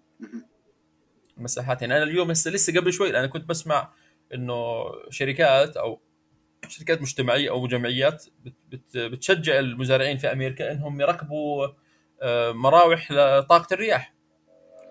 المساحات 1.38 1.82
يعني 1.82 1.96
أنا 1.96 2.02
اليوم 2.02 2.30
هسه 2.30 2.50
لسه 2.50 2.80
قبل 2.80 2.92
شوي 2.92 3.10
أنا 3.10 3.26
كنت 3.26 3.48
بسمع 3.48 3.92
إنه 4.34 4.84
شركات 5.10 5.76
أو 5.76 6.00
شركات 6.70 7.02
مجتمعية 7.02 7.50
أو 7.50 7.66
جمعيات 7.66 8.24
بت 8.44 8.54
بت 8.68 8.96
بتشجع 8.96 9.58
المزارعين 9.58 10.16
في 10.16 10.32
أمريكا 10.32 10.72
إنهم 10.72 11.00
يركبوا 11.00 11.68
آه، 12.22 12.52
مراوح 12.52 13.12
لطاقة 13.12 13.74
الرياح. 13.74 14.20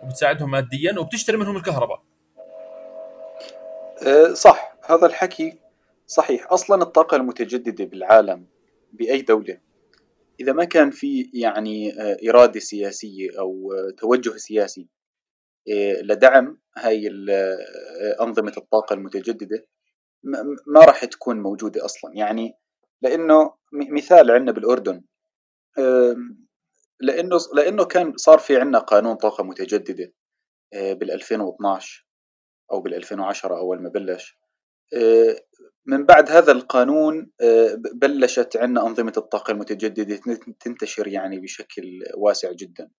وبتساعدهم 0.04 0.52
ماديا 0.52 1.00
وبتشتري 1.00 1.38
منهم 1.38 1.58
الكهرباء 1.58 2.04
أه، 4.08 4.34
صح 4.34 4.78
هذا 4.86 5.06
الحكي 5.06 5.60
صحيح 6.08 6.52
أصلا 6.52 6.84
الطاقة 6.84 7.18
المتجددة 7.18 7.86
بالعالم 7.86 8.46
بأي 8.94 9.22
دولة 9.22 9.58
إذا 10.40 10.54
ما 10.54 10.66
كان 10.66 10.92
في 10.92 11.30
يعني 11.34 12.02
أه، 12.02 12.18
إرادة 12.30 12.60
سياسية 12.60 13.40
أو 13.40 13.72
توجه 13.98 14.38
سياسي 14.38 14.88
لدعم 16.04 16.58
هاي 16.78 17.10
أنظمة 18.22 18.54
الطاقة 18.58 18.94
المتجددة 18.94 19.66
ما 20.68 20.86
راح 20.86 21.06
تكون 21.06 21.40
موجودة 21.40 21.86
أصلا. 21.86 22.12
يعني 22.16 22.54
لأنه 23.02 23.54
مثال 23.74 24.32
عندنا 24.32 24.52
بالأردن 24.52 25.04
لأنه 27.02 27.38
لأنه 27.54 27.86
كان 27.86 28.18
صار 28.18 28.40
في 28.40 28.58
عندنا 28.58 28.80
قانون 28.80 29.16
طاقة 29.16 29.44
متجددة 29.44 30.14
آه، 30.74 30.94
بال 30.94 31.12
2012 31.12 32.08
أو 32.72 32.82
بال 32.82 32.94
2010 32.94 33.58
أول 33.58 33.82
ما 33.82 33.90
بلش. 33.90 34.40
آه، 34.94 35.36
من 35.86 36.06
بعد 36.06 36.32
هذا 36.32 36.52
القانون 36.52 37.32
آه، 37.42 37.76
بلشت 37.94 38.58
عندنا 38.58 38.88
أنظمة 38.88 39.14
الطاقة 39.18 39.52
المتجددة 39.52 40.20
تنتشر 40.60 41.08
يعني 41.08 41.40
بشكل 41.40 42.04
واسع 42.18 42.52
جدا. 42.52 42.90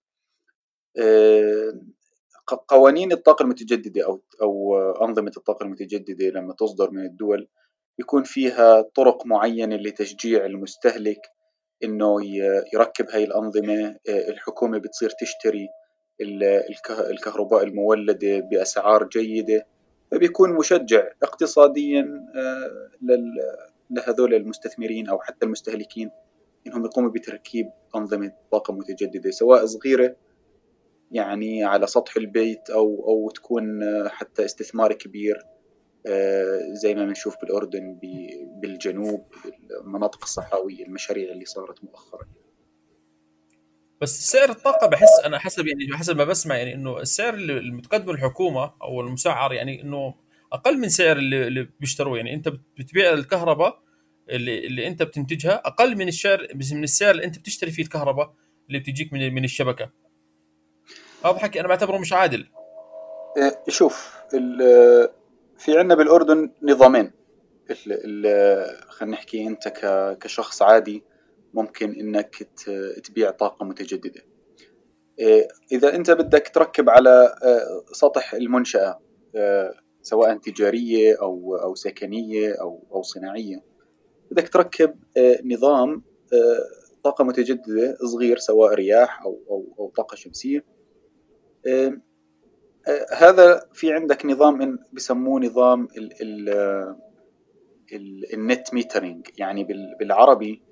قوانين 2.54 3.12
الطاقة 3.12 3.42
المتجددة 3.42 4.04
أو 4.06 4.20
أو 4.42 4.78
أنظمة 5.04 5.32
الطاقة 5.36 5.64
المتجددة 5.64 6.26
لما 6.26 6.54
تصدر 6.54 6.90
من 6.90 7.04
الدول 7.06 7.48
يكون 7.98 8.22
فيها 8.22 8.80
طرق 8.80 9.26
معينة 9.26 9.76
لتشجيع 9.76 10.46
المستهلك 10.46 11.20
إنه 11.84 12.16
يركب 12.74 13.10
هاي 13.10 13.24
الأنظمة. 13.24 13.96
آه، 14.08 14.28
الحكومة 14.28 14.78
بتصير 14.78 15.10
تشتري 15.10 15.68
الكهرباء 16.90 17.62
المولدة 17.62 18.40
بأسعار 18.40 19.08
جيدة 19.08 19.66
فبيكون 20.10 20.52
مشجع 20.52 21.08
اقتصاديا 21.22 22.26
آه، 22.36 22.90
لهذول 23.90 24.34
المستثمرين 24.34 25.08
أو 25.08 25.20
حتى 25.20 25.46
المستهلكين 25.46 26.10
إنهم 26.66 26.84
يقوموا 26.84 27.10
بتركيب 27.10 27.70
أنظمة 27.96 28.32
طاقة 28.52 28.74
متجددة 28.74 29.30
سواء 29.30 29.66
صغيرة 29.66 30.16
يعني 31.10 31.64
على 31.64 31.86
سطح 31.86 32.16
البيت 32.16 32.70
أو 32.70 33.04
أو 33.08 33.30
تكون 33.30 33.82
آه، 33.82 34.08
حتى 34.08 34.44
استثمار 34.44 34.92
كبير 34.92 35.36
آه، 36.06 36.60
زي 36.72 36.94
ما 36.94 37.04
بنشوف 37.04 37.34
بالأردن 37.42 37.98
بالجنوب 38.62 39.24
المناطق 39.80 40.22
الصحراوية 40.22 40.84
المشاريع 40.84 41.32
اللي 41.32 41.44
صارت 41.44 41.84
مؤخرا. 41.84 42.26
بس 44.00 44.30
سعر 44.30 44.50
الطاقة 44.50 44.86
بحس 44.86 45.20
أنا 45.24 45.38
حسب 45.38 45.66
يعني 45.66 45.96
حسب 45.96 46.16
ما 46.16 46.24
بسمع 46.24 46.56
يعني 46.56 46.74
إنه 46.74 47.00
السعر 47.00 47.34
اللي 47.34 47.58
المتقدمه 47.58 48.12
الحكومة 48.12 48.74
أو 48.82 49.00
المسعر 49.00 49.52
يعني 49.52 49.82
إنه 49.82 50.14
أقل 50.52 50.78
من 50.78 50.88
سعر 50.88 51.16
اللي, 51.16 51.46
اللي 51.46 51.68
بيشتروه. 51.80 52.16
يعني 52.16 52.34
أنت 52.34 52.48
بتبيع 52.78 53.12
الكهرباء 53.12 53.82
اللي, 54.30 54.66
اللي 54.66 54.86
أنت 54.86 55.02
بتنتجها 55.02 55.54
أقل 55.54 55.96
من 55.96 56.08
السعر 56.08 56.46
من 56.54 56.84
السعر 56.84 57.10
اللي 57.10 57.24
أنت 57.24 57.38
بتشتري 57.38 57.70
فيه 57.70 57.82
الكهرباء 57.82 58.34
اللي 58.68 58.78
بتجيك 58.78 59.12
من 59.12 59.34
من 59.34 59.44
الشبكة. 59.44 59.90
حكي 61.24 61.60
أنا 61.60 61.68
بعتبره 61.68 61.98
مش 61.98 62.12
عادل. 62.12 62.46
إيه، 63.36 63.62
شوف 63.68 64.20
في 65.58 65.78
عندنا 65.78 65.94
بالأردن 65.94 66.50
نظامين. 66.62 67.12
خلينا 68.88 69.14
نحكي 69.14 69.46
أنت 69.46 69.68
كشخص 70.20 70.62
عادي 70.62 71.04
ممكن 71.54 71.92
إنك 71.92 72.48
تبيع 73.04 73.30
طاقة 73.30 73.64
متجددة. 73.64 74.22
إيه، 75.18 75.48
إذا 75.72 75.94
أنت 75.94 76.10
بدك 76.10 76.48
تركب 76.48 76.90
على 76.90 77.34
آه، 77.42 77.84
سطح 77.92 78.34
المنشأة 78.34 79.00
آه، 79.36 79.74
سواء 80.02 80.36
تجارية 80.36 81.16
أو 81.20 81.56
أو 81.56 81.74
سكنية 81.74 82.54
أو 82.60 82.84
أو 82.92 83.02
صناعية 83.02 83.62
بدك 84.30 84.48
تركب 84.48 84.94
نظام 85.44 86.02
طاقة 87.04 87.24
متجددة 87.24 87.96
صغير 88.04 88.38
سواء 88.38 88.74
رياح 88.74 89.22
أو 89.22 89.38
أو 89.50 89.74
أو 89.78 89.92
طاقة 89.96 90.14
شمسية. 90.14 90.64
هذا 93.12 93.68
في 93.72 93.92
عندك 93.92 94.26
نظام 94.26 94.78
بسموه 94.92 95.40
نظام 95.40 95.88
ال 95.96 96.22
ال 96.22 96.48
ال 97.92 98.34
ال 98.34 98.44
net 98.44 98.74
metering 98.74 99.28
يعني 99.38 99.64
بالعربي 100.00 100.62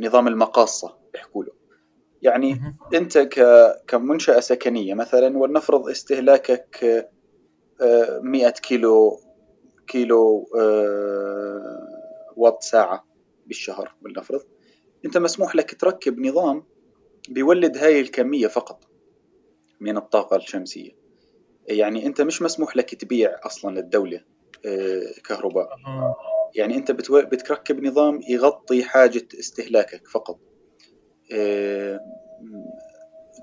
نظام 0.00 0.28
المقاصة 0.28 0.98
بيحكوا 1.12 1.44
له 1.44 1.52
يعني 2.22 2.60
أنت 2.94 3.18
كمنشأة 3.86 4.40
سكنية 4.40 4.94
مثلا 4.94 5.38
ولنفرض 5.38 5.88
استهلاكك 5.88 7.08
100 8.22 8.48
كيلو 8.50 9.20
كيلو 9.86 10.48
وات 12.36 12.62
ساعة 12.62 13.04
بالشهر 13.46 13.94
ولنفرض. 14.02 14.40
أنت 15.04 15.18
مسموح 15.18 15.56
لك 15.56 15.80
تركب 15.80 16.18
نظام 16.18 16.64
بيولد 17.28 17.78
هاي 17.78 18.00
الكمية 18.00 18.46
فقط. 18.46 18.84
من 19.82 19.96
الطاقة 19.96 20.36
الشمسية. 20.36 20.90
يعني 21.68 22.06
أنت 22.06 22.20
مش 22.20 22.42
مسموح 22.42 22.76
لك 22.76 22.94
تبيع 22.94 23.36
أصلا 23.46 23.80
للدوله 23.80 24.20
آه، 24.66 25.02
كهرباء. 25.24 25.68
يعني 26.54 26.76
أنت 26.76 26.90
بتركب 26.90 27.84
نظام 27.84 28.20
يغطي 28.28 28.84
حاجة 28.84 29.28
استهلاكك 29.40 30.08
فقط. 30.08 30.38
آه، 31.32 32.00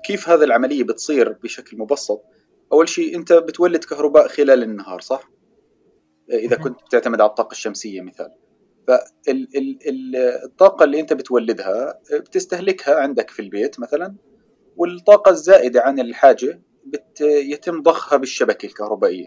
كيف 0.04 0.28
هذا 0.28 0.44
العملية 0.44 0.84
بتصير 0.84 1.32
بشكل 1.32 1.78
مبسط؟ 1.78 2.22
أول 2.72 2.88
شيء 2.88 3.16
أنت 3.16 3.32
بتولد 3.32 3.84
كهرباء 3.84 4.28
خلال 4.28 4.62
النهار 4.62 5.00
صح؟ 5.00 5.30
آه، 6.30 6.36
إذا 6.36 6.56
كنت 6.56 6.82
بتعتمد 6.82 7.20
على 7.20 7.30
الطاقة 7.30 7.52
الشمسية 7.52 8.00
مثال. 8.00 8.30
فالطاقه 8.88 10.84
اللي 10.84 11.00
أنت 11.00 11.12
بتولدها 11.12 12.00
بتستهلكها 12.12 12.94
عندك 12.94 13.30
في 13.30 13.42
البيت 13.42 13.80
مثلا. 13.80 14.14
والطاقة 14.80 15.30
الزائدة 15.30 15.80
عن 15.80 16.00
الحاجة 16.00 16.62
بت 16.84 17.20
يتم 17.20 17.82
ضخها 17.82 18.16
بالشبكة 18.16 18.66
الكهربائية. 18.66 19.26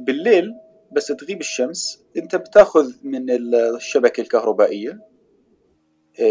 بالليل 0.00 0.54
بس 0.92 1.06
تغيب 1.06 1.40
الشمس 1.40 2.04
انت 2.16 2.36
بتاخذ 2.36 2.92
من 3.02 3.30
الشبكة 3.54 4.20
الكهربائية 4.20 5.00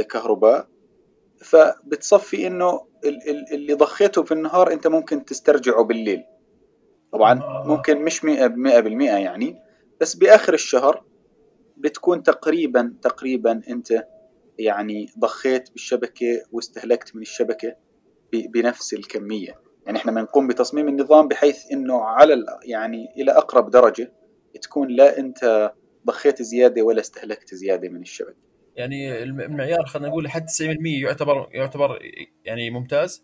كهرباء 0.09 0.67
فبتصفي 1.41 2.47
انه 2.47 2.87
اللي 3.51 3.73
ضخيته 3.73 4.23
في 4.23 4.31
النهار 4.31 4.73
انت 4.73 4.87
ممكن 4.87 5.25
تسترجعه 5.25 5.83
بالليل. 5.83 6.23
طبعا 7.11 7.63
ممكن 7.65 8.01
مش 8.01 8.25
مئة 8.25 8.47
بمئة 8.47 8.79
بالمئة 8.79 9.17
يعني 9.17 9.55
بس 10.01 10.15
بآخر 10.15 10.53
الشهر 10.53 11.03
بتكون 11.77 12.23
تقريبا 12.23 12.95
تقريبا 13.01 13.61
انت 13.69 14.07
يعني 14.59 15.09
ضخيت 15.19 15.71
بالشبكة 15.71 16.41
واستهلكت 16.51 17.15
من 17.15 17.21
الشبكة. 17.21 17.86
بنفس 18.33 18.93
الكمية. 18.93 19.61
يعني 19.85 19.97
إحنا 19.97 20.11
بنقوم 20.11 20.47
بتصميم 20.47 20.87
النظام 20.87 21.27
بحيث 21.27 21.71
إنه 21.71 22.03
على 22.03 22.45
يعني 22.63 23.13
إلى 23.17 23.31
أقرب 23.31 23.69
درجة 23.71 24.13
تكون 24.61 24.87
لا 24.87 25.19
أنت 25.19 25.71
ضخيت 26.05 26.41
زيادة 26.41 26.81
ولا 26.81 26.99
استهلكت 26.99 27.55
زيادة 27.55 27.89
من 27.89 28.01
الشبكة 28.01 28.47
يعني 28.75 29.23
المعيار 29.23 29.85
خلينا 29.85 30.09
نقول 30.09 30.23
لحد 30.23 30.45
90% 30.45 31.01
يعتبر 31.01 31.49
يعتبر 31.51 31.99
يعني 32.45 32.69
ممتاز؟ 32.69 33.23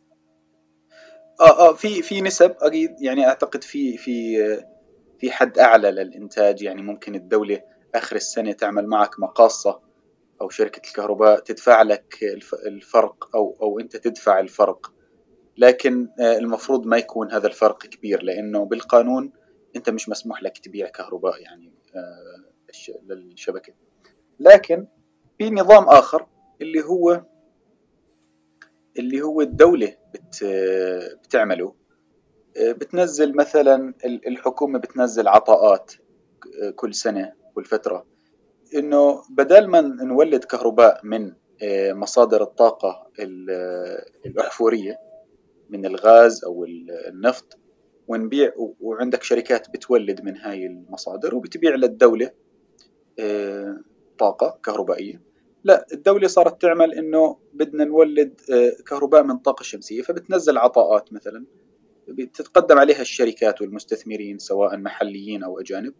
آه 1.42 1.70
آه 1.70 1.74
في 1.74 2.02
في 2.02 2.22
نسب 2.22 2.56
أكيد. 2.62 2.96
يعني 3.02 3.28
أعتقد 3.28 3.64
في 3.64 3.98
في 3.98 4.38
في 5.20 5.32
حد 5.32 5.60
أعلى 5.60 5.92
للإنتاج. 5.92 6.62
يعني 6.62 6.82
ممكن 6.82 7.16
الدولة 7.16 7.62
آخر 7.96 8.16
السنة 8.16 8.52
تعمل 8.52 8.88
معك 8.88 9.20
مقاصة 9.20 9.82
أو 10.44 10.50
شركة 10.50 10.88
الكهرباء 10.88 11.40
تدفع 11.40 11.82
لك 11.82 12.18
الفرق 12.66 13.36
أو 13.36 13.58
أو 13.62 13.80
أنت 13.80 13.98
تدفع 13.98 14.40
الفرق. 14.40 14.94
لكن 15.58 16.10
آه، 16.20 16.38
المفروض 16.38 16.86
ما 16.86 16.98
يكون 16.98 17.32
هذا 17.32 17.48
الفرق 17.48 17.86
كبير 17.86 18.24
لأنه 18.24 18.66
بالقانون 18.66 19.34
أنت 19.76 19.90
مش 19.90 20.10
مسموح 20.10 20.44
لك 20.44 20.58
تبيع 20.58 20.88
كهرباء 20.90 21.42
يعني 21.42 21.74
آه، 21.96 23.14
للشبكة. 23.14 23.74
لكن 24.40 24.88
في 25.38 25.50
نظام 25.50 25.84
آخر 25.84 26.28
اللي 26.62 26.84
هو 26.84 27.24
اللي 29.00 29.22
هو 29.22 29.42
الدولة 29.42 29.98
بت 30.14 30.44
بتعمله. 31.24 31.76
آه، 32.58 32.72
بتنزل 32.72 33.36
مثلا 33.36 33.94
الحكومة 34.06 34.80
بتنزل 34.80 35.28
عطاءات 35.28 35.94
كل 36.76 36.94
سنة 36.94 37.34
كل 37.56 37.66
فترة. 37.66 38.13
إنه 38.76 39.24
بدل 39.30 39.68
ما 39.68 39.82
نولد 39.82 40.44
كهرباء 40.44 41.02
من 41.04 41.34
آه، 41.64 41.94
مصادر 41.94 42.44
الطاقة 42.44 43.08
الأحفورية 44.26 45.00
من 45.70 45.86
الغاز 45.86 46.44
أو 46.46 46.66
النفط 47.08 47.58
ونبيع 48.08 48.54
وعندك 48.82 49.24
شركات 49.24 49.70
بتولد 49.70 50.22
من 50.22 50.38
هاي 50.38 50.66
المصادر 50.66 51.36
وبتبيع 51.36 51.76
للدولة 51.76 52.32
طاقة 54.18 54.60
كهربائية. 54.64 55.22
لا 55.64 55.86
الدولة 55.94 56.28
صارت 56.28 56.62
تعمل 56.62 56.94
إنه 56.94 57.38
بدنا 57.54 57.86
نولد 57.86 58.42
آه، 58.52 58.72
كهرباء 58.88 59.24
من 59.24 59.38
طاقة 59.38 59.64
شمسية 59.64 60.02
فبتنزل 60.02 60.58
عطاءات 60.58 61.14
مثلا. 61.14 61.46
بتتقدم 62.08 62.78
عليها 62.78 63.02
الشركات 63.02 63.62
والمستثمرين 63.62 64.38
سواء 64.38 64.78
محليين 64.78 65.44
أو 65.44 65.60
أجانب. 65.60 65.94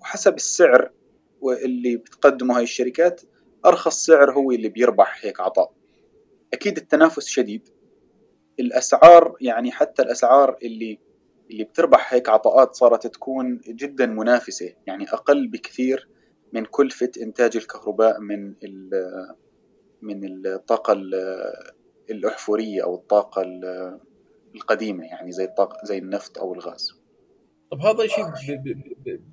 وحسب 0.00 0.34
السعر 0.34 0.90
اللي 1.64 1.96
بتقدمه 1.96 2.56
هاي 2.56 2.62
الشركات 2.62 3.20
أرخص 3.66 4.06
سعر 4.06 4.32
هو 4.32 4.50
اللي 4.50 4.68
بيربح 4.68 5.24
هيك 5.24 5.40
عطاء 5.40 5.72
أكيد 6.52 6.76
التنافس 6.76 7.26
شديد 7.26 7.68
الأسعار 8.60 9.36
يعني 9.40 9.72
حتى 9.72 10.02
الأسعار 10.02 10.58
اللي 10.62 10.98
اللي 11.50 11.64
بتربح 11.64 12.14
هيك 12.14 12.28
عطاءات 12.28 12.74
صارت 12.74 13.06
تكون 13.06 13.60
جدا 13.68 14.06
منافسة 14.06 14.74
يعني 14.86 15.08
أقل 15.12 15.48
بكثير 15.48 16.08
من 16.52 16.64
كلفة 16.64 17.10
إنتاج 17.22 17.56
الكهرباء 17.56 18.20
من 18.20 18.54
من 20.02 20.46
الطاقة 20.46 20.92
الأحفورية 22.10 22.82
أو 22.84 22.94
الطاقة 22.94 23.42
القديمة 24.54 25.04
يعني 25.04 25.32
زي 25.32 25.44
الطاقة 25.44 25.78
زي 25.84 25.98
النفط 25.98 26.38
أو 26.38 26.54
الغاز. 26.54 26.97
طب 27.70 27.80
هذا 27.80 28.04
الشيء 28.04 28.26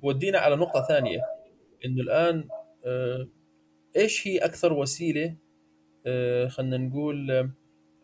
بودينا 0.02 0.38
على 0.38 0.56
نقطة 0.56 0.82
ثانية 0.82 1.20
إنه 1.84 2.02
الآن 2.02 2.48
آه، 2.86 3.28
إيش 3.96 4.28
هي 4.28 4.38
أكثر 4.38 4.72
وسيلة 4.72 5.36
آه، 6.06 6.48
خلينا 6.48 6.76
نقول 6.76 7.30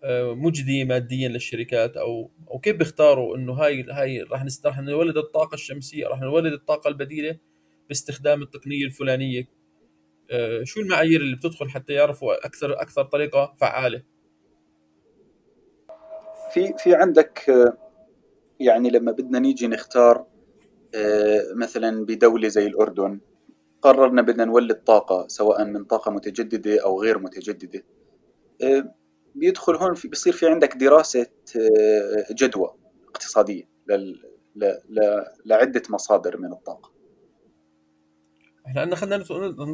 آه، 0.05 0.35
مجدي 0.35 0.85
ماديا 0.85 1.29
للشركات؟ 1.29 1.97
أو 1.97 2.31
أو 2.51 2.59
كيف 2.59 2.77
بيختاروا 2.77 3.37
إنه 3.37 3.53
هاي 3.53 3.83
هاي 3.91 4.23
راح 4.23 4.47
راح 4.65 4.81
نولد 4.81 5.17
الطاقة 5.17 5.55
الشمسية 5.55 6.07
راح 6.07 6.21
نولد 6.21 6.53
الطاقة 6.53 6.89
البديلة 6.89 7.39
باستخدام 7.89 8.43
التقنية 8.43 8.85
الفلانية؟ 8.85 9.49
آه، 10.31 10.65
شو 10.65 10.81
المعايير 10.81 11.21
اللي 11.21 11.37
بتدخل 11.37 11.71
حتى 11.71 11.93
يعرفوا 11.93 12.47
أكثر 12.47 12.73
أكثر 12.73 13.03
طريقة 13.03 13.55
فعالة؟ 13.61 14.03
في 16.53 16.75
في 16.79 16.95
عندك 16.95 17.51
آه، 17.51 17.77
يعني 18.63 18.91
لما 18.91 19.13
بدنا 19.13 19.39
نيجي 19.39 19.67
نختار 19.67 20.27
مثلا 21.57 22.05
بدولة 22.05 22.49
زي 22.49 22.67
الأردن 22.67 23.21
قررنا 23.83 24.23
بدنا 24.23 24.45
نولد 24.45 24.77
طاقة 24.77 25.29
سواء 25.29 25.65
من 25.65 25.85
طاقة 25.85 26.11
متجددة 26.11 26.85
أو 26.85 27.03
غير 27.03 27.19
متجددة. 27.19 27.85
بيدخل 29.35 29.75
هون 29.75 29.95
في 29.95 30.09
بيصير 30.09 30.33
في 30.33 30.47
عندك 30.47 30.77
دراسة 30.77 31.27
آه، 31.57 32.27
جدوى 32.33 32.75
اقتصادية 33.09 33.69
لعدة 35.45 35.83
مصادر 35.91 36.37
من 36.37 36.53
الطاقة. 36.53 36.93
إحنا 38.67 38.81
عندنا 38.81 38.97
خلينا 38.97 39.25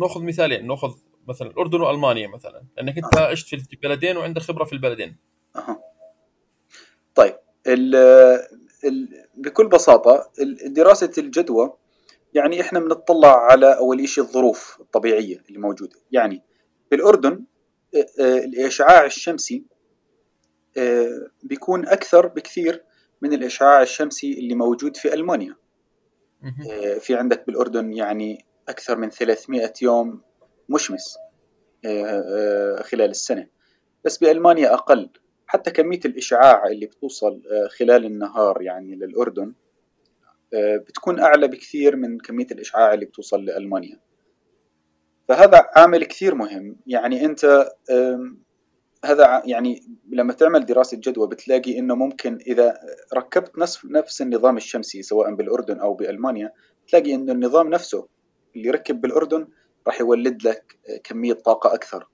ناخذ 0.01 0.22
مثالين 0.22 0.66
ناخذ 0.66 0.94
مثلا 1.29 1.48
الأردن 1.51 1.81
وألمانيا 1.81 2.29
مثلا 2.29 2.62
لأنك 2.77 2.98
أنت 2.98 3.18
عشت 3.18 3.55
في 3.55 3.72
البلدين 3.72 4.16
وعندك 4.16 4.42
خبرة 4.42 4.64
في 4.64 4.72
البلدين. 4.72 5.16
أه. 5.57 5.79
طيب 7.14 7.35
بكل 9.34 9.68
بساطة 9.68 10.30
دراسة 10.66 11.12
الجدوى 11.18 11.72
يعني 12.34 12.60
إحنا 12.60 12.80
بنطلع 12.80 13.36
على 13.36 13.76
أول 13.78 14.08
شيء 14.08 14.24
الظروف 14.24 14.80
الطبيعية 14.80 15.42
اللي 15.48 15.58
موجودة. 15.58 15.96
يعني 16.12 16.42
في 16.88 16.94
الاردن 16.94 17.44
آه، 17.94 18.06
آه، 18.20 18.38
الإشعاع 18.38 19.04
الشمسي 19.04 19.64
آه، 20.78 21.26
بيكون 21.42 21.88
أكثر 21.88 22.26
بكثير 22.26 22.84
من 23.22 23.32
الإشعاع 23.32 23.82
الشمسي 23.82 24.32
اللي 24.32 24.54
موجود 24.54 24.96
في 24.96 25.14
ألمانيا. 25.14 25.56
في 27.00 27.14
عندك 27.14 27.46
بالأردن 27.46 27.92
يعني 27.92 28.46
أكثر 28.68 28.96
من 28.96 29.10
300 29.10 29.72
يوم 29.82 30.20
مشمس 30.68 31.16
خلال 32.80 33.10
السنة. 33.10 33.46
بس 34.04 34.18
بألمانيا 34.18 34.74
أقل. 34.74 35.10
حتى 35.48 35.70
كمية 35.70 36.00
الإشعاع 36.04 36.66
اللي 36.66 36.87
بتوصل 36.87 37.42
خلال 37.78 38.04
النهار 38.04 38.62
يعني 38.62 38.94
للأردن 38.94 39.52
بتكون 40.54 41.20
أعلى 41.20 41.48
بكثير 41.48 41.96
من 41.96 42.18
كمية 42.18 42.46
الإشعاع 42.52 42.94
اللي 42.94 43.04
بتوصل 43.04 43.44
لألمانيا. 43.44 44.00
فهذا 45.28 45.68
عامل 45.76 46.04
كثير 46.04 46.34
مهم. 46.34 46.76
يعني 46.87 47.24
أنت 47.24 47.68
هذا 49.04 49.42
يعني 49.44 49.82
لما 50.11 50.32
تعمل 50.32 50.66
دراسة 50.66 50.96
جدوى 50.96 51.28
بتلاقي 51.28 51.78
إنه 51.78 51.94
ممكن 51.94 52.38
إذا 52.46 52.80
ركبت 53.14 53.58
نفس 53.58 53.84
نفس 53.84 54.22
النظام 54.22 54.56
الشمسي 54.56 55.02
سواء 55.02 55.34
بالأردن 55.34 55.80
أو 55.80 55.94
بألمانيا 55.94 56.52
تلاقي 56.88 57.14
إنه 57.14 57.32
النظام 57.32 57.68
نفسه 57.68 58.08
اللي 58.56 58.70
ركب 58.70 59.00
بالأردن 59.00 59.48
راح 59.87 60.00
يولد 60.00 60.42
لك 60.42 60.78
كمية 61.04 61.32
طاقة 61.32 61.74
أكثر. 61.74 62.08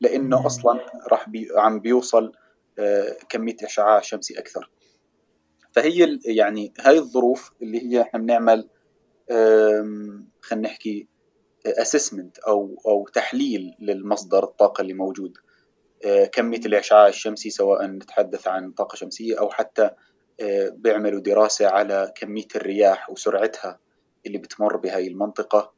لأنه 0.00 0.46
أصلا 0.46 0.80
راح 1.08 1.28
بي 1.28 1.48
عم 1.56 1.80
بيوصل 1.80 2.32
آه، 2.78 3.16
كمية 3.28 3.56
إشعاع 3.64 4.00
شمسي 4.00 4.38
أكثر. 4.38 4.70
فهي 5.72 6.18
يعني 6.24 6.72
هاي 6.80 6.98
الظروف 6.98 7.52
اللي 7.62 7.82
هي 7.82 8.02
إحنا 8.02 8.20
بنعمل 8.20 8.68
خلينا 10.40 10.68
نحكي 10.68 11.08
اسسمنت 11.66 12.38
أو 12.38 12.82
أو 12.86 13.06
تحليل 13.14 13.74
للمصدر 13.80 14.44
الطاقة 14.44 14.82
اللي 14.82 14.94
موجود. 14.94 15.38
آه، 16.04 16.24
كمية 16.24 16.60
الإشعاع 16.66 17.08
الشمسي 17.08 17.50
سواء 17.50 17.86
نتحدث 17.86 18.48
عن 18.48 18.70
طاقة 18.72 18.96
شمسية 18.96 19.38
أو 19.38 19.50
حتى 19.50 19.90
آه، 20.40 20.68
بيعملوا 20.68 21.20
دراسة 21.20 21.68
على 21.68 22.12
كمية 22.16 22.48
الرياح 22.56 23.10
وسرعتها 23.10 23.78
اللي 24.26 24.38
بتمر 24.38 24.76
بهاي 24.76 25.06
المنطقة. 25.06 25.72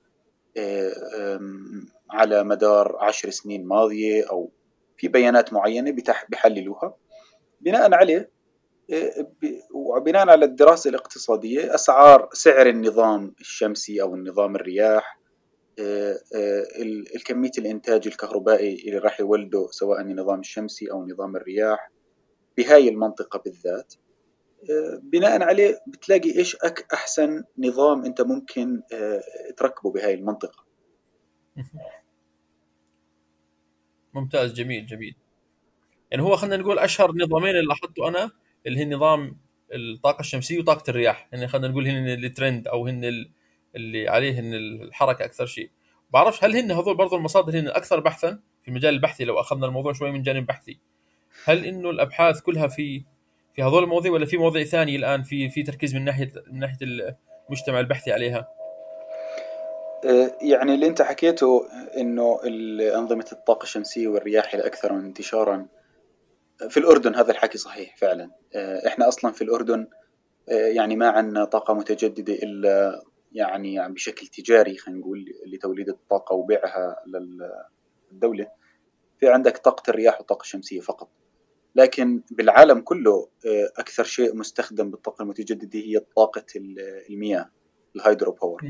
على 2.13 2.45
مدار 2.45 2.97
عشر 3.01 3.31
سنين 3.31 3.67
ماضية 3.67 4.31
أو 4.31 4.51
في 4.97 5.09
بيانات 5.09 5.53
معينة 5.53 5.97
بيحللوها 6.29 6.97
بناء 7.61 7.95
عليه 7.95 8.31
وبناء 9.75 10.29
على 10.29 10.45
الدراسة 10.45 10.91
الاقتصادية 10.91 11.75
أسعار 11.75 12.29
سعر 12.33 12.69
النظام 12.69 13.35
الشمسي 13.41 14.03
أو 14.03 14.15
النظام 14.15 14.57
الرياح 14.57 15.19
آه، 15.79 16.19
آه، 16.35 16.65
الكمية 17.15 17.51
الإنتاج 17.59 18.07
الكهربائي 18.07 18.85
اللي 18.87 18.99
راح 18.99 19.21
يولده 19.21 19.69
سواء 19.71 20.01
النظام 20.01 20.41
الشمسي 20.41 20.91
أو 20.91 21.07
نظام 21.07 21.37
الرياح 21.37 21.91
بهاي 22.57 22.89
المنطقة 22.89 23.39
بالذات. 23.39 23.95
آه، 24.71 25.01
بناء 25.03 25.43
عليه 25.43 25.79
بتلاقي 25.87 26.39
إيش 26.39 26.57
أك 26.57 26.87
أحسن 26.95 27.45
نظام 27.59 28.05
أنت 28.05 28.21
ممكن 28.21 28.83
آه، 28.93 29.23
تركبه 29.57 29.91
بهاي 29.91 30.15
المنطقة. 30.15 30.65
ممتاز 34.15 34.53
جميل 34.53 34.87
جميل. 34.87 35.15
يعني 36.11 36.23
هو 36.23 36.37
خلينا 36.37 36.57
نقول 36.57 36.79
أشهر 36.79 37.13
نظامين 37.13 37.51
اللي 37.51 37.67
لاحظته 37.67 38.09
أنا 38.09 38.31
اللي 38.67 38.79
هي 38.79 38.85
نظام 38.85 39.37
الطاقة 39.73 40.21
الشمسية 40.21 40.59
وطاقة 40.59 40.91
الرياح. 40.91 41.29
يعني 41.33 41.49
خلينا 41.49 41.69
نقول 41.69 41.89
هن 41.89 42.09
الترند 42.09 42.69
أو 42.69 42.87
هن 42.87 43.27
اللي 43.77 44.09
عليه 44.09 44.41
هن 44.41 44.55
الحركة 44.55 45.25
أكثر 45.25 45.47
شيء. 45.47 45.71
بعرفش 46.11 46.45
هل 46.45 46.57
هن 46.57 46.71
هذول 46.71 46.97
برضو 46.97 47.17
المصادر 47.17 47.59
هن 47.59 47.67
الأكثر 47.67 48.01
بحثا؟ 48.01 48.41
في 48.63 48.69
المجال 48.69 48.95
البحثي 48.95 49.25
لو 49.25 49.41
أخذنا 49.41 49.67
الموضوع 49.67 49.93
شوي 49.93 50.11
من 50.11 50.23
جانب 50.23 50.47
بحثي. 50.47 50.79
هل 51.45 51.65
إنه 51.65 51.91
الأبحاث 51.91 52.41
كلها 52.41 52.67
في 52.67 53.05
في 53.55 53.63
هذول 53.63 53.85
المواضيع 53.85 54.13
ولا 54.13 54.27
في 54.27 54.37
مواضيع 54.37 54.65
ثانية 54.65 54.97
الآن 54.97 55.23
في 55.23 55.51
في 55.51 55.63
تركيز 55.63 55.95
من 55.95 56.05
ناحيه 56.05 56.33
من 56.47 56.59
ناحية 56.59 56.79
المجتمع 57.49 57.81
البحثي 57.81 58.13
عليها؟ 58.13 58.49
آه، 60.05 60.39
يعني 60.41 60.75
اللي 60.75 60.87
انت 60.87 61.03
حكيته 61.03 61.67
انه 61.97 62.41
انظمه 62.99 63.27
الطاقة 63.33 63.63
الشمسية 63.63 64.09
والرياح 64.09 64.55
الاكثر 64.55 64.91
انتشارا 64.91 65.67
في 66.69 66.77
الأردن 66.77 67.15
هذا 67.15 67.31
الحكي 67.31 67.59
صحيح 67.59 67.97
فعلا. 67.97 68.31
آه، 68.55 68.87
إحنا 68.87 69.09
أصلا 69.09 69.33
في 69.33 69.43
الأردن 69.43 69.87
آه، 70.49 70.53
يعني 70.53 70.97
ما 70.97 71.09
عندنا 71.09 71.45
طاقة 71.45 71.75
متجددة 71.75 72.33
إلا 72.33 73.03
يعني 73.33 73.89
بشكل 73.89 74.27
تجاري 74.27 74.77
خلينا 74.77 75.01
نقول 75.01 75.25
لتوليد 75.47 75.89
الطاقة 75.89 76.35
وبيعها 76.35 76.97
للدولة. 78.13 78.47
في 79.21 79.29
عندك 79.29 79.59
طاقة 79.59 79.91
الرياح 79.91 80.19
والطاقة 80.19 80.43
الشمسية 80.43 80.81
فقط. 80.81 81.09
لكن 81.75 82.23
بالعالم 82.31 82.81
كله 82.81 83.29
أكثر 83.79 84.05
شيء 84.05 84.37
مستخدم 84.37 84.91
بالطاقة 84.91 85.23
المتجددة 85.23 85.79
هي 85.79 85.99
طاقة 86.17 86.45
المياه 87.11 87.51
ال 87.97 88.33
hydropower 88.33 88.63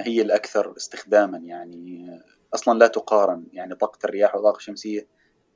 هي 0.00 0.22
الأكثر 0.22 0.76
استخداما 0.76 1.38
يعني 1.38 2.20
أصلا 2.54 2.78
لا 2.78 2.86
تقارن 2.86 3.46
يعني 3.52 3.74
طاقة 3.74 3.98
الرياح 4.04 4.34
والطاقة 4.34 4.56
الشمسية 4.56 5.06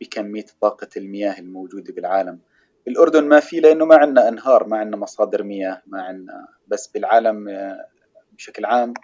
بكمية 0.00 0.46
طاقة 0.60 0.88
المياه 0.96 1.38
الموجودة 1.38 1.92
بالعالم. 1.92 2.40
الأردن 2.88 3.24
ما 3.24 3.40
في 3.40 3.60
لأنه 3.60 3.84
ما 3.84 3.96
عندنا 3.96 4.28
أنهار 4.28 4.66
ما 4.66 4.78
عندنا 4.78 4.96
مصادر 4.96 5.42
مياه 5.42 5.82
ما 5.86 6.02
عندنا 6.02 6.48
بس 6.68 6.86
بالعالم 6.86 7.48
آه، 7.48 7.86
بشكل 8.32 8.64
عام 8.64 8.94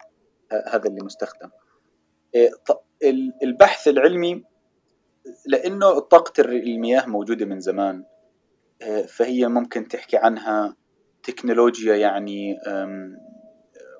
هذا 0.66 0.88
اللي 0.88 1.04
مستخدم. 1.04 1.50
آه، 2.36 2.50
البحث 3.42 3.88
العلمي 3.88 4.44
لأنه 5.46 5.98
طاقة 5.98 6.42
المياه 6.42 7.06
موجودة 7.06 7.46
من 7.46 7.60
زمان 7.60 8.04
فهي 9.08 9.48
ممكن 9.48 9.88
تحكي 9.88 10.16
عنها 10.16 10.76
تكنولوجيا 11.22 11.96
يعني 11.96 12.58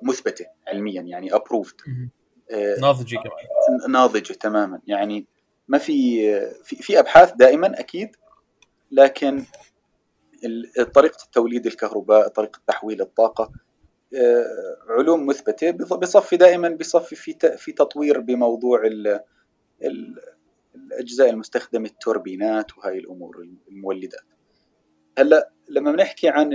مثبتة 0.01 0.45
علميا 0.67 1.01
يعني 1.01 1.35
ابروفد 1.35 1.75
آه، 2.51 2.79
ناضجة 2.79 3.15
كمان. 3.15 3.91
ناضجة 3.91 4.33
تماما. 4.33 4.81
يعني 4.87 5.25
ما 5.67 5.77
في 5.77 6.21
في, 6.63 6.75
في 6.75 6.99
أبحاث 6.99 7.33
دائما 7.33 7.79
أكيد 7.79 8.15
لكن 8.91 9.43
طريقة 10.93 11.17
توليد 11.31 11.65
الكهرباء 11.65 12.27
طريقة 12.27 12.59
تحويل 12.67 13.01
الطاقة 13.01 13.51
آه، 14.15 14.77
علوم 14.89 15.25
مثبتة 15.25 15.71
بصفي 15.71 16.37
دائما 16.37 16.69
بصفي 16.69 17.15
في 17.15 17.57
في 17.57 17.71
تطوير 17.71 18.19
بموضوع 18.19 18.85
ال 18.85 19.19
الأجزاء 20.75 21.29
المستخدمة 21.29 21.89
التوربينات 21.89 22.77
وهاي 22.77 22.97
الأمور 22.97 23.47
المولدات. 23.71 24.21
هلأ 25.17 25.51
لما 25.69 25.91
بنحكي 25.91 26.29
عن 26.29 26.53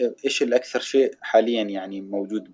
إيش 0.00 0.42
الأكثر 0.42 0.80
شيء 0.80 1.14
حاليا 1.20 1.62
يعني 1.62 2.00
موجود 2.00 2.52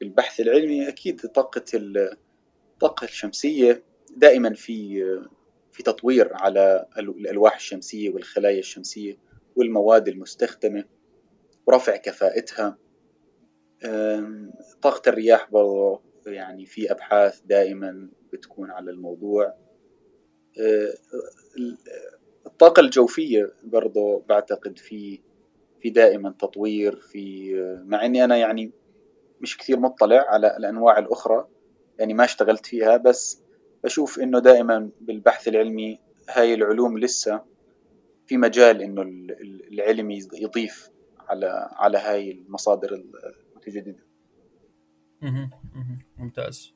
بالبحث 0.00 0.40
العلمي؟ 0.40 0.88
أكيد 0.88 1.20
طاقة 1.20 1.64
الطاقة 1.74 3.04
الشمسية 3.04 3.82
دائما 4.16 4.54
في 4.54 5.04
في 5.72 5.82
تطوير 5.82 6.30
على 6.34 6.86
الألواح 6.98 7.56
الشمسية 7.56 8.10
والخلايا 8.10 8.58
الشمسية 8.58 9.18
والمواد 9.56 10.08
المستخدمة 10.08 10.84
ورفع 11.66 11.96
كفاءتها. 11.96 12.78
طاقة 14.82 15.08
الرياح 15.08 15.50
برضو 15.50 16.02
يعني 16.26 16.66
في 16.66 16.90
أبحاث 16.90 17.40
دائما 17.40 18.08
بتكون 18.32 18.70
على 18.70 18.90
الموضوع. 18.90 19.54
الطاقة 22.46 22.80
الجوفية 22.80 23.52
برضو 23.62 24.18
بعتقد 24.18 24.78
في 24.78 25.20
في 25.84 25.90
دائما 25.90 26.30
تطوير 26.30 26.96
في 26.96 27.54
مع 27.86 28.04
إني 28.04 28.24
أنا 28.24 28.36
يعني 28.36 28.72
مش 29.40 29.56
كثير 29.56 29.80
مطلع 29.80 30.24
على 30.28 30.56
الأنواع 30.56 30.98
الأخرى 30.98 31.48
يعني 31.98 32.14
ما 32.14 32.24
اشتغلت 32.24 32.66
فيها 32.66 32.96
بس 32.96 33.42
بشوف 33.84 34.18
إنه 34.18 34.38
دائما 34.38 34.90
بالبحث 35.00 35.48
العلمي 35.48 35.98
هاي 36.30 36.54
العلوم 36.54 36.98
لسه 36.98 37.42
في 38.26 38.36
مجال 38.36 38.82
إنه 38.82 39.02
العلم 39.72 40.10
يضيف 40.10 40.90
على 41.20 41.68
على 41.72 41.98
هاي 41.98 42.30
المصادر 42.30 43.02
المتجددة. 43.54 44.04
ممتاز. 46.16 46.74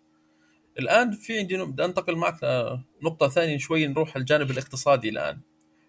الآن 0.78 1.10
في 1.10 1.38
عندي 1.38 1.64
بدي 1.64 1.84
أنتقل 1.84 2.16
معك 2.16 2.34
لنقطة 3.02 3.28
ثانية 3.28 3.58
شوي 3.58 3.86
نروح 3.86 4.16
الجانب 4.16 4.50
الاقتصادي 4.50 5.08
الآن. 5.08 5.40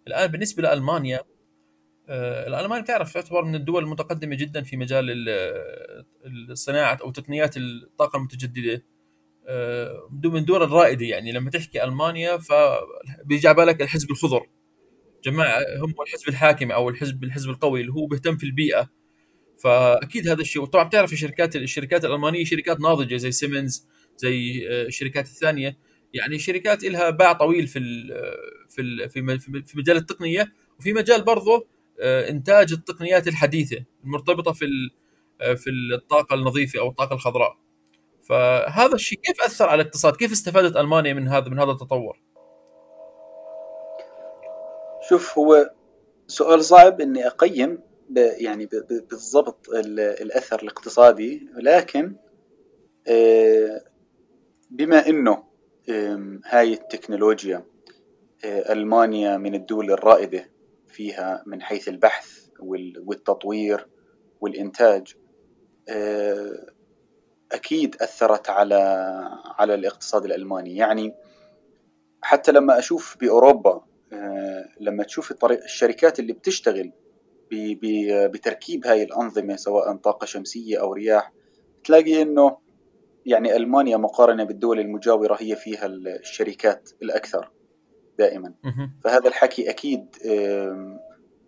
الآن 0.07 0.27
بالنسبة 0.27 0.63
لألمانيا 0.63 1.21
الالمان 2.09 2.83
تعرف 2.83 3.13
تعتبر 3.13 3.45
من 3.45 3.55
الدول 3.55 3.83
المتقدمة 3.83 4.35
جدا 4.35 4.61
في 4.61 4.77
مجال 4.77 5.29
الصناعة 6.25 6.97
أو 7.01 7.11
تقنيات 7.11 7.57
الطاقة 7.57 8.17
المتجددة. 8.17 8.83
آه، 9.47 10.09
من 10.23 10.35
الدول 10.35 10.63
الرائدة 10.63 11.05
يعني. 11.05 11.31
لما 11.31 11.49
تحكي 11.49 11.83
ألمانيا 11.83 12.37
فبيجي 12.37 13.47
على 13.47 13.57
بالك 13.57 13.81
الحزب 13.81 14.11
الخضر. 14.11 14.49
جماعة 15.23 15.59
هم 15.81 15.93
الحزب 16.07 16.29
الحاكم 16.29 16.71
أو 16.71 16.89
الحزب 16.89 17.23
الحزب 17.23 17.49
القوي 17.49 17.81
اللي 17.81 17.93
هو 17.93 18.05
بيهتم 18.07 18.37
في 18.37 18.43
البيئة. 18.43 18.89
فأكيد 19.63 20.27
هذا 20.27 20.41
الشيء. 20.41 20.61
وطبعا 20.61 20.83
بتعرف 20.83 21.13
الشركات 21.13 21.55
الشركات 21.55 22.05
الألمانية 22.05 22.43
شركات 22.43 22.79
ناضجة 22.79 23.15
زي 23.15 23.31
سيمنز 23.31 23.87
زي 24.17 24.67
آه، 24.69 24.85
الشركات 24.85 25.25
الثانية. 25.25 25.77
يعني 26.13 26.39
شركات 26.39 26.83
لها 26.83 27.09
باع 27.09 27.33
طويل 27.33 27.67
في 27.67 27.79
في 28.69 29.09
في 29.65 29.77
مجال 29.77 29.97
التقنية. 29.97 30.53
وفي 30.79 30.93
مجال 30.93 31.23
برضه 31.23 31.55
آه، 31.55 31.78
إنتاج 32.01 32.73
التقنيات 32.73 33.27
الحديثة 33.27 33.85
المرتبطة 34.03 34.51
في 34.51 34.65
آه، 35.41 35.53
في 35.53 35.69
الطاقة 35.69 36.35
النظيفة 36.35 36.79
أو 36.79 36.89
الطاقة 36.89 37.13
الخضراء. 37.13 37.57
فهذا 38.21 38.95
الشيء 38.95 39.19
كيف 39.19 39.41
أثر 39.41 39.69
على 39.69 39.81
الاقتصاد؟ 39.81 40.15
كيف 40.15 40.31
استفادت 40.31 40.75
ألمانيا 40.75 41.13
من 41.13 41.27
هذا 41.27 41.49
من 41.49 41.59
هذا 41.59 41.71
التطور؟ 41.71 42.19
شوف 45.09 45.37
هو 45.37 45.71
سؤال 46.27 46.63
صعب 46.63 47.01
إني 47.01 47.27
أقيم 47.27 47.79
يعني 48.15 48.69
بالضبط 49.09 49.69
الأثر 50.21 50.63
الاقتصادي 50.63 51.47
لكن 51.57 52.15
آه، 53.07 53.81
بما 54.69 55.07
إنه 55.07 55.43
هاي 56.45 56.73
التكنولوجيا 56.73 57.65
ألمانيا 58.45 59.37
من 59.37 59.55
الدول 59.55 59.91
الرائدة 59.91 60.49
فيها 60.89 61.43
من 61.45 61.61
حيث 61.61 61.87
البحث 61.87 62.47
والتطوير 63.05 63.87
والإنتاج. 64.41 65.15
آه، 65.89 66.65
أكيد 67.51 67.95
أثرت 68.01 68.49
على 68.49 68.75
على 69.59 69.73
الاقتصاد 69.73 70.25
الألماني. 70.25 70.75
يعني 70.75 71.13
حتى 72.21 72.51
لما 72.51 72.79
أشوف 72.79 73.17
بأوروبا 73.21 73.85
آه، 74.13 74.69
لما 74.79 75.03
تشوف 75.03 75.33
الشركات 75.43 76.19
اللي 76.19 76.33
بتشتغل 76.33 76.91
بتركيب 78.27 78.87
هاي 78.87 79.03
الأنظمة 79.03 79.55
سواء 79.55 79.95
طاقة 79.95 80.25
شمسية 80.25 80.81
أو 80.81 80.93
رياح 80.93 81.33
تلاقي 81.83 82.21
إنه 82.21 82.57
يعني 83.25 83.55
ألمانيا 83.55 83.97
مقارنة 83.97 84.43
بالدول 84.43 84.79
المجاورة 84.79 85.37
هي 85.39 85.55
فيها 85.55 85.85
الشركات 85.85 86.89
الأكثر. 87.01 87.51
دائما. 88.19 88.53
فهذا 89.03 89.27
الحكي 89.27 89.69
أكيد 89.69 90.05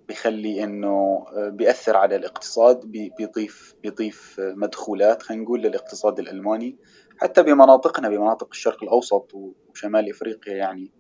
بيخلي 0.07 0.63
إنه 0.63 1.25
آه، 1.35 1.49
بيأثر 1.49 1.97
على 1.97 2.15
الاقتصاد 2.15 2.85
بيضيف 3.17 3.75
بيضيف 3.83 4.35
مدخولات 4.39 5.21
خلينا 5.23 5.43
نقول 5.43 5.61
للاقتصاد 5.61 6.19
الألماني 6.19 6.77
حتى 7.17 7.43
بمناطقنا 7.43 8.09
بمناطق 8.09 8.47
الشرق 8.51 8.83
الأوسط 8.83 9.31
وشمال 9.33 10.09
إفريقيا 10.09 10.53
يعني. 10.53 10.91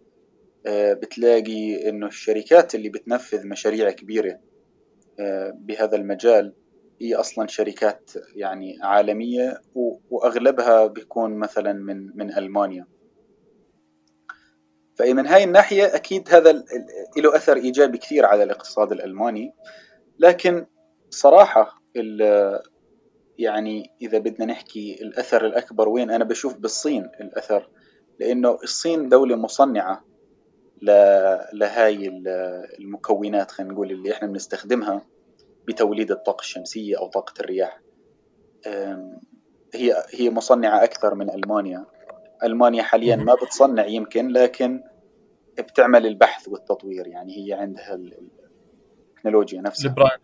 آه، 0.65 0.93
بتلاقي 0.93 1.89
إنه 1.89 2.07
الشركات 2.07 2.75
اللي 2.75 2.89
بتنفذ 2.89 3.47
مشاريع 3.47 3.91
كبيرة 3.91 4.39
آه، 5.19 5.53
بهذا 5.55 5.95
المجال 5.95 6.53
هي 7.01 7.15
أصلا 7.15 7.47
شركات 7.47 8.11
يعني 8.35 8.77
عالمية 8.83 9.61
وأغلبها 10.09 10.87
بيكون 10.87 11.31
مثلا 11.39 11.73
من 11.73 12.17
من 12.17 12.37
ألمانيا. 12.37 12.85
فمن 15.01 15.27
هاي 15.27 15.43
الناحية 15.43 15.95
أكيد 15.95 16.33
هذا 16.33 16.51
له 17.17 17.35
أثر 17.35 17.57
إيجابي 17.57 17.97
كثير 17.97 18.25
على 18.25 18.43
الاقتصاد 18.43 18.91
الألماني. 18.91 19.53
لكن 20.19 20.65
صراحة 21.09 21.81
يعني 23.37 23.91
إذا 24.01 24.17
بدنا 24.17 24.45
نحكي 24.45 25.01
الأثر 25.01 25.45
الأكبر 25.45 25.89
وين 25.89 26.11
أنا 26.11 26.23
بشوف 26.23 26.57
بالصين 26.57 27.09
الأثر. 27.21 27.69
لأنه 28.19 28.57
الصين 28.63 29.09
دولة 29.09 29.35
مصنعة 29.35 30.05
لهاي 31.53 32.21
المكونات 32.79 33.51
خلينا 33.51 33.73
نقول 33.73 33.91
اللي 33.91 34.11
إحنا 34.11 34.27
بنستخدمها 34.27 35.01
بتوليد 35.67 36.11
الطاقة 36.11 36.41
الشمسية 36.41 36.97
أو 36.97 37.07
طاقة 37.07 37.33
الرياح. 37.39 37.81
هي 39.73 40.03
هي 40.13 40.29
مصنعة 40.29 40.83
أكثر 40.83 41.15
من 41.15 41.29
ألمانيا. 41.29 41.85
ألمانيا 42.43 42.83
حاليا 42.83 43.15
ما 43.15 43.35
بتصنع 43.35 43.85
يمكن 43.85 44.27
لكن 44.27 44.83
بتعمل 45.61 46.05
البحث 46.05 46.47
والتطوير 46.47 47.07
يعني 47.07 47.37
هي 47.37 47.53
عندها 47.53 47.95
التكنولوجيا 47.95 49.61
نفسها. 49.61 49.89
البراند. 49.89 50.21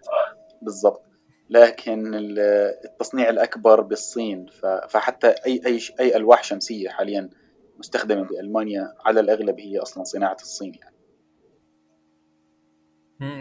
بالضبط. 0.62 1.04
لكن 1.50 2.12
التصنيع 2.16 3.30
الأكبر 3.30 3.82
بالصين 3.82 4.46
فحتى 4.90 5.28
أي 5.28 5.62
أي 5.66 5.80
أي 6.00 6.16
ألواح 6.16 6.44
شمسية 6.44 6.90
حاليا 6.90 7.30
مستخدمة 7.78 8.24
بألمانيا 8.24 8.94
على 9.06 9.20
الأغلب 9.20 9.60
هي 9.60 9.80
أصلا 9.80 10.04
صناعة 10.04 10.38
الصين 10.42 10.74
يعني. 10.82 10.96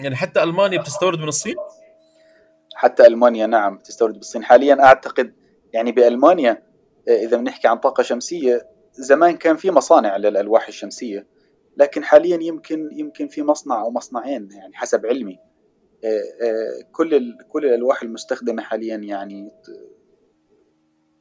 يعني 0.02 0.16
حتى 0.16 0.42
ألمانيا 0.42 0.80
بتستورد 0.80 1.18
من 1.18 1.28
الصين؟ 1.28 1.54
حتى 2.74 3.06
ألمانيا 3.06 3.46
نعم 3.46 3.76
بتستورد 3.78 4.14
بالصين. 4.14 4.44
حاليا 4.44 4.84
أعتقد 4.84 5.34
يعني 5.72 5.92
بألمانيا 5.92 6.62
إذا 7.08 7.36
بنحكي 7.36 7.68
عن 7.68 7.78
طاقة 7.78 8.02
شمسية 8.02 8.68
زمان 8.92 9.36
كان 9.36 9.56
في 9.56 9.70
مصانع 9.70 10.16
للألواح 10.16 10.68
الشمسية. 10.68 11.26
لكن 11.76 12.04
حاليا 12.04 12.38
يمكن 12.42 12.88
يمكن 12.92 13.28
في 13.28 13.42
مصنع 13.42 13.80
أو 13.80 13.90
مصنعين 13.90 14.48
يعني 14.52 14.76
حسب 14.76 15.06
علمي. 15.06 15.38
كل 16.92 17.36
كل 17.48 17.66
الألواح 17.66 18.02
المستخدمة 18.02 18.62
حاليا 18.62 18.96
يعني 18.96 19.50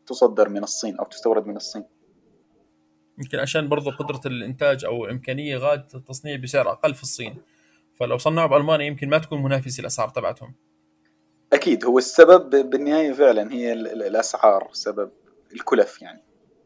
تصدر 0.07 0.49
من 0.49 0.63
الصين 0.63 0.97
أو 0.97 1.05
تستورد 1.05 1.47
من 1.47 1.55
الصين. 1.55 1.83
يمكن 3.17 3.39
عشان 3.39 3.69
برضو 3.69 3.89
قدرة 3.89 4.21
الإنتاج 4.25 4.85
أو 4.85 5.05
إمكانية 5.05 5.57
غاد 5.57 5.85
التصنيع 5.95 6.35
بسعر 6.35 6.71
أقل 6.71 6.93
في 6.93 7.03
الصين. 7.03 7.41
فلو 7.99 8.17
صنعوا 8.17 8.47
بألمانيا 8.47 8.85
يمكن 8.85 9.09
ما 9.09 9.17
تكون 9.17 9.43
منافسة 9.43 9.81
الأسعار 9.81 10.09
تبعتهم. 10.09 10.55
أكيد 11.53 11.85
هو 11.85 11.97
السبب 11.97 12.69
بالنهاية 12.69 13.11
فعلا 13.11 13.53
هي 13.53 13.73
الأسعار 13.73 14.69
سبب 14.73 15.11
الكلف 15.53 16.01
يعني 16.01 16.23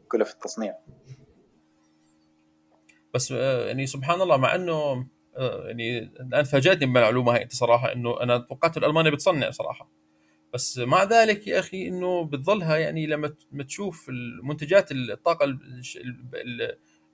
كلف 0.08 0.32
التصنيع. 0.32 0.74
بس 3.14 3.32
آه، 3.32 3.66
يعني 3.66 3.86
سبحان 3.86 4.20
الله 4.20 4.36
مع 4.36 4.54
إنه 4.54 5.06
آه، 5.36 5.66
يعني 5.66 5.98
الآن 5.98 6.44
فاجأتني 6.44 6.86
بالمعلومة 6.86 7.34
هاي 7.34 7.48
صراحة 7.50 7.92
إنه 7.92 8.20
أنا 8.20 8.38
توقعت 8.38 8.76
الالمانيا 8.76 9.10
بتصنع 9.10 9.50
صراحة. 9.50 9.90
بس 10.54 10.78
مع 10.78 11.04
ذلك 11.04 11.46
يا 11.46 11.58
أخي 11.58 11.88
إنه 11.88 12.24
بتظلها 12.24 12.76
يعني 12.76 13.06
لما 13.06 13.34
تشوف 13.66 14.08
المنتجات 14.08 14.92
الطاقة 14.92 15.58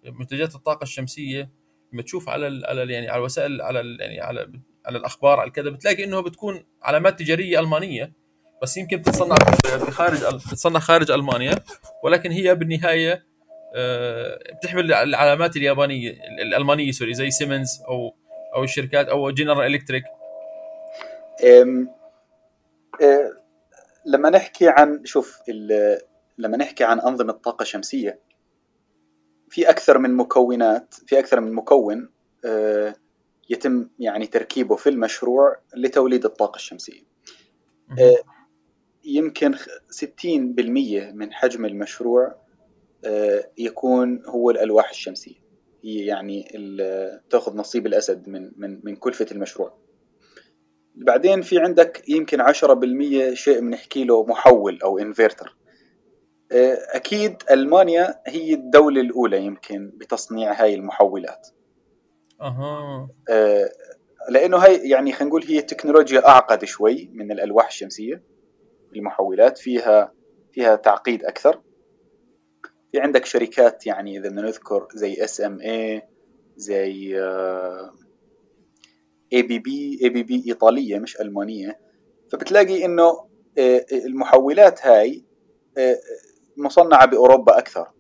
منتجات 0.05 0.55
الطاقة 0.55 0.83
الشمسية 0.83 1.51
لما 1.93 2.03
تشوف 2.03 2.29
على 2.29 2.67
على 2.67 2.93
يعني 2.93 3.09
على 3.09 3.19
الوسائل 3.19 3.63
على 3.63 3.97
يعني 4.01 4.21
على 4.21 4.53
على 4.87 4.99
الأخبار 4.99 5.41
على 5.41 5.51
كذا 5.51 5.71
بتلاقي 5.71 6.05
إنه 6.05 6.21
بتكون 6.21 6.65
علامات 6.83 7.19
تجارية 7.19 7.61
ألمانية 7.61 8.13
بس 8.63 8.77
يمكن 8.77 8.97
بتتصنع 8.97 9.37
بخارج 9.75 10.35
بتتصنع 10.35 10.79
خارج 10.79 11.11
ألمانيا 11.11 11.55
ولكن 12.05 12.31
هي 12.31 12.55
بالنهاية 12.55 13.27
بتحمل 14.59 14.93
العلامات 14.93 15.57
اليابانية 15.57 16.19
الألمانية 16.43 16.93
sorry 16.93 17.15
زي 17.15 17.31
سيمنز 17.31 17.69
أو 17.89 18.15
أو 18.55 18.65
الشركات 18.65 19.09
أو 19.09 19.31
General 19.31 19.75
Electric 19.75 20.05
لما 24.07 24.31
نحكي 24.31 24.69
عن 24.69 25.05
شوف 25.05 25.43
لما 26.39 26.57
نحكي 26.57 26.85
عن 26.85 27.01
أنظمة 27.01 27.33
طاقة 27.33 27.65
شمسية 27.65 28.21
في 29.49 29.71
أكثر 29.71 29.99
من 29.99 30.15
مكونات 30.15 30.95
في 31.07 31.19
أكثر 31.19 31.41
من 31.41 31.53
مكون 31.53 32.09
آه، 32.45 32.95
يتم 33.51 33.89
يعني 33.99 34.27
تركيبه 34.27 34.77
في 34.77 34.89
المشروع 34.89 35.57
لتوليد 35.77 36.25
الطاقة 36.25 36.57
الشمسية. 36.57 37.03
آه، 37.91 38.23
يمكن 39.05 39.55
60% 39.91 41.13
من 41.13 41.33
حجم 41.33 41.65
المشروع 41.65 42.27
آه، 42.27 42.46
يكون 43.59 44.23
هو 44.27 44.51
الألواح 44.51 44.91
الشمسية. 44.91 45.47
هي 45.85 46.07
يعني 46.07 46.49
تأخذ 47.31 47.57
نصيب 47.57 47.87
الأسد 47.87 48.29
من 48.29 48.51
من 48.57 48.81
من 48.85 48.97
كلفة 48.97 49.27
المشروع. 49.33 49.79
بعدين 50.95 51.43
في 51.43 51.59
عندك 51.59 52.09
يمكن 52.09 52.41
10% 52.41 53.35
شيء 53.35 53.61
بنحكي 53.61 54.05
له 54.05 54.25
محول 54.25 54.79
أو 54.83 54.99
انفرتر 54.99 55.57
آه، 56.53 56.79
أكيد 56.93 57.43
ألمانيا 57.51 58.21
هي 58.27 58.55
الدولة 58.55 59.01
الأولى 59.01 59.45
يمكن 59.45 59.93
بتصنيع 59.95 60.63
هاي 60.63 60.75
المحولات. 60.75 61.49
أها. 62.41 63.09
آه، 63.31 63.71
لأنه 64.29 64.57
هاي 64.57 64.89
يعني 64.89 65.13
خلينا 65.13 65.29
نقول 65.29 65.45
هي 65.45 65.63
تكنولوجيا 65.63 66.29
أعقد 66.29 66.65
شوي 66.65 67.11
من 67.13 67.33
الألواح 67.33 67.67
الشمسية. 67.67 68.23
المحولات 68.97 69.59
فيها 69.59 70.13
فيها 70.53 70.77
تعقيد 70.77 71.25
أكثر. 71.25 71.61
في 72.93 73.01
عندك 73.01 73.25
شركات 73.25 73.87
يعني 73.87 74.19
إذا 74.19 74.29
بدنا 74.29 74.43
نذكر 74.43 74.89
زي 74.95 75.25
SMA 75.25 76.03
زي 76.57 77.17
اي 79.33 79.43
بي 79.43 79.59
بي 79.59 79.99
اي 80.03 80.09
بي 80.09 80.23
بي 80.23 80.45
إيطالية 80.49 80.99
مش 80.99 81.21
ألمانية. 81.21 81.81
فبتلاقي 82.33 82.85
إنه 82.85 83.27
آه، 83.59 83.87
المحولات 83.93 84.87
هاي 84.87 85.25
آه، 85.79 85.99
مصنعة 86.57 87.07
بأوروبا 87.07 87.59
أكثر. 87.59 87.91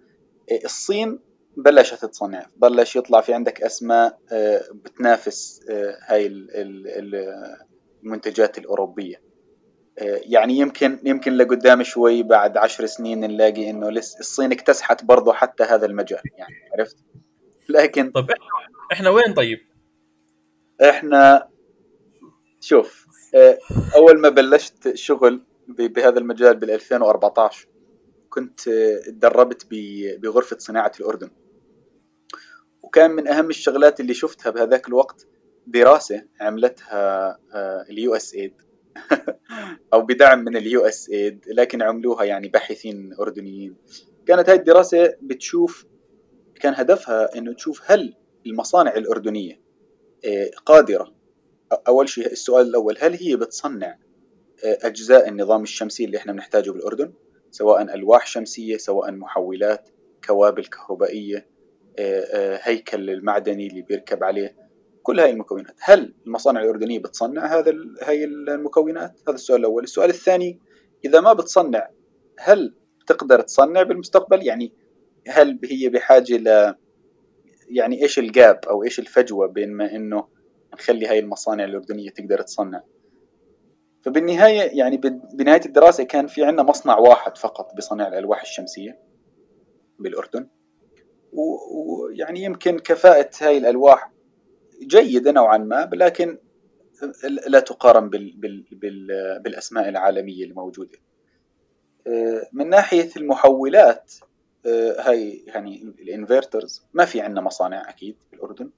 آه، 0.50 0.60
الصين 0.64 1.20
بلشت 1.56 2.04
تصنع. 2.04 2.46
بلش 2.56 2.96
يطلع 2.96 3.20
في 3.20 3.34
عندك 3.34 3.62
أسماء 3.62 4.18
بتنافس 4.72 5.60
هاي 6.08 6.26
المنتجات 8.02 8.58
الأوروبية. 8.58 9.25
يعني 9.98 10.58
يمكن 10.58 10.98
يمكن 11.04 11.32
لقدام 11.32 11.82
شوي 11.82 12.22
بعد 12.22 12.56
عشر 12.56 12.86
سنين 12.86 13.20
نلاقي 13.20 13.70
إنه 13.70 13.90
لسه 13.90 14.18
الصين 14.20 14.52
اكتسحت 14.52 15.04
برضه 15.04 15.32
حتى 15.32 15.64
هذا 15.64 15.86
المجال 15.86 16.22
يعني 16.38 16.54
عرفت؟ 16.78 16.96
لكن 17.68 18.10
طيب 18.10 18.26
إحنا 18.92 19.10
وين 19.10 19.34
طيب؟ 19.34 19.58
إحنا 20.80 21.48
شوف 22.60 23.06
آه، 23.34 23.58
أول 23.96 24.20
ما 24.20 24.28
بلشت 24.28 24.94
شغل 24.94 25.42
بهذا 25.68 26.18
المجال 26.18 26.56
بال 26.56 26.70
2014 26.70 27.68
كنت 28.28 28.68
آه، 28.68 29.00
تدربت 29.06 29.66
بغرفة 30.22 30.56
صناعة 30.58 30.92
الأردن. 31.00 31.30
وكان 32.82 33.10
من 33.10 33.28
أهم 33.28 33.50
الشغلات 33.50 34.00
اللي 34.00 34.14
شفتها 34.14 34.50
بهذاك 34.50 34.88
الوقت 34.88 35.26
دراسة 35.66 36.22
عملتها 36.40 37.38
ال 37.90 38.14
USAID 38.14 38.65
أو 39.94 40.02
بدعم 40.02 40.44
من 40.44 40.56
ال 40.56 40.80
USAID 40.80 41.44
لكن 41.48 41.82
عملوها 41.82 42.24
يعني 42.24 42.48
باحثين 42.48 43.14
أردنيين. 43.20 43.76
كانت 44.26 44.48
هاي 44.48 44.56
الدراسة 44.56 45.14
بتشوف 45.22 45.86
كان 46.60 46.74
هدفها 46.76 47.38
إنه 47.38 47.52
تشوف 47.52 47.82
هل 47.84 48.14
المصانع 48.46 48.94
الأردنية 48.94 49.60
آه، 50.24 50.50
قادرة. 50.66 51.14
أول 51.88 52.08
شيء 52.08 52.32
السؤال 52.32 52.66
الأول 52.66 52.96
هل 53.00 53.14
هي 53.14 53.36
بتصنع 53.36 53.98
آه، 54.64 54.78
أجزاء 54.82 55.28
النظام 55.28 55.62
الشمسي 55.62 56.04
اللي 56.04 56.16
إحنا 56.16 56.32
بنحتاجه 56.32 56.70
بالأردن؟ 56.70 57.12
سواء 57.50 57.94
ألواح 57.94 58.26
شمسية 58.26 58.76
سواء 58.76 59.12
محولات 59.12 59.88
كوابل 60.24 60.64
كهربائية 60.64 61.46
آه، 61.98 62.60
هيكل 62.62 63.10
المعدني 63.10 63.66
اللي 63.66 63.82
بيركب 63.82 64.24
عليه. 64.24 64.65
كل 65.06 65.20
هاي 65.20 65.30
المكونات. 65.30 65.76
هل 65.80 66.14
المصانع 66.26 66.62
الأردنية 66.62 66.98
بتصنع 66.98 67.58
هذا 67.58 67.72
هاي 68.02 68.24
المكونات؟ 68.24 69.20
هذا 69.28 69.34
السؤال 69.34 69.60
الأول. 69.60 69.82
السؤال 69.82 70.10
الثاني 70.10 70.60
إذا 71.04 71.20
ما 71.20 71.32
بتصنع 71.32 71.88
هل 72.38 72.74
تقدر 73.06 73.40
تصنع 73.40 73.82
بالمستقبل؟ 73.82 74.46
يعني 74.46 74.72
هل 75.28 75.58
هي 75.64 75.88
بحاجة 75.88 76.36
ل 76.36 76.74
يعني 77.68 78.02
إيش 78.02 78.18
ال 78.18 78.29
gap 78.29 78.60
أو 78.68 78.84
إيش 78.84 78.98
الفجوة 78.98 79.46
بين 79.46 79.72
ما 79.72 79.96
إنه 79.96 80.28
نخلي 80.74 81.06
هاي 81.06 81.18
المصانع 81.18 81.64
الأردنية 81.64 82.10
تقدر 82.10 82.42
تصنع؟ 82.42 82.82
فبالنهاية 84.02 84.78
يعني 84.78 84.96
بنهاية 85.32 85.60
الدراسة 85.66 86.04
كان 86.04 86.26
في 86.26 86.44
عندنا 86.44 86.62
مصنع 86.62 86.98
واحد 86.98 87.38
فقط 87.38 87.76
بصنع 87.76 88.08
الألواح 88.08 88.42
الشمسية 88.42 88.98
بالأردن. 89.98 90.48
ويعني 91.32 92.42
يمكن 92.42 92.78
كفاءة 92.78 93.30
هاي 93.40 93.58
الألواح 93.58 94.15
جيدة 94.82 95.32
نوعا 95.32 95.58
ما 95.58 95.90
لكن 95.92 96.38
لا 97.48 97.60
تقارن 97.60 98.10
بال 98.10 98.32
بال 98.36 98.66
بال 98.72 99.06
بالأسماء 99.40 99.88
العالمية 99.88 100.44
الموجودة. 100.44 100.98
من 102.52 102.68
ناحية 102.68 103.10
المحولات 103.16 104.14
هاي 104.98 105.44
يعني 105.46 105.94
الإنفرترز 105.98 106.84
ما 106.94 107.04
في 107.04 107.20
عندنا 107.20 107.40
مصانع 107.40 107.88
أكيد 107.90 108.16
في 108.30 108.36
الاردن 108.36 108.70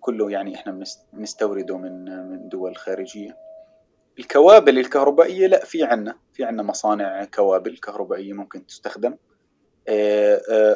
كله 0.00 0.30
يعني 0.30 0.54
إحنا 0.54 0.84
بنستورده 1.12 1.78
من 1.78 2.04
من 2.30 2.48
دول 2.48 2.76
خارجية. 2.76 3.36
الكوابل 4.18 4.78
الكهربائية 4.78 5.46
لا 5.46 5.64
في 5.64 5.82
عندنا 5.84 6.18
في 6.32 6.44
عندنا 6.44 6.62
مصانع 6.62 7.24
كوابل 7.24 7.76
كهربائية 7.78 8.32
ممكن 8.32 8.66
تستخدم. 8.66 9.16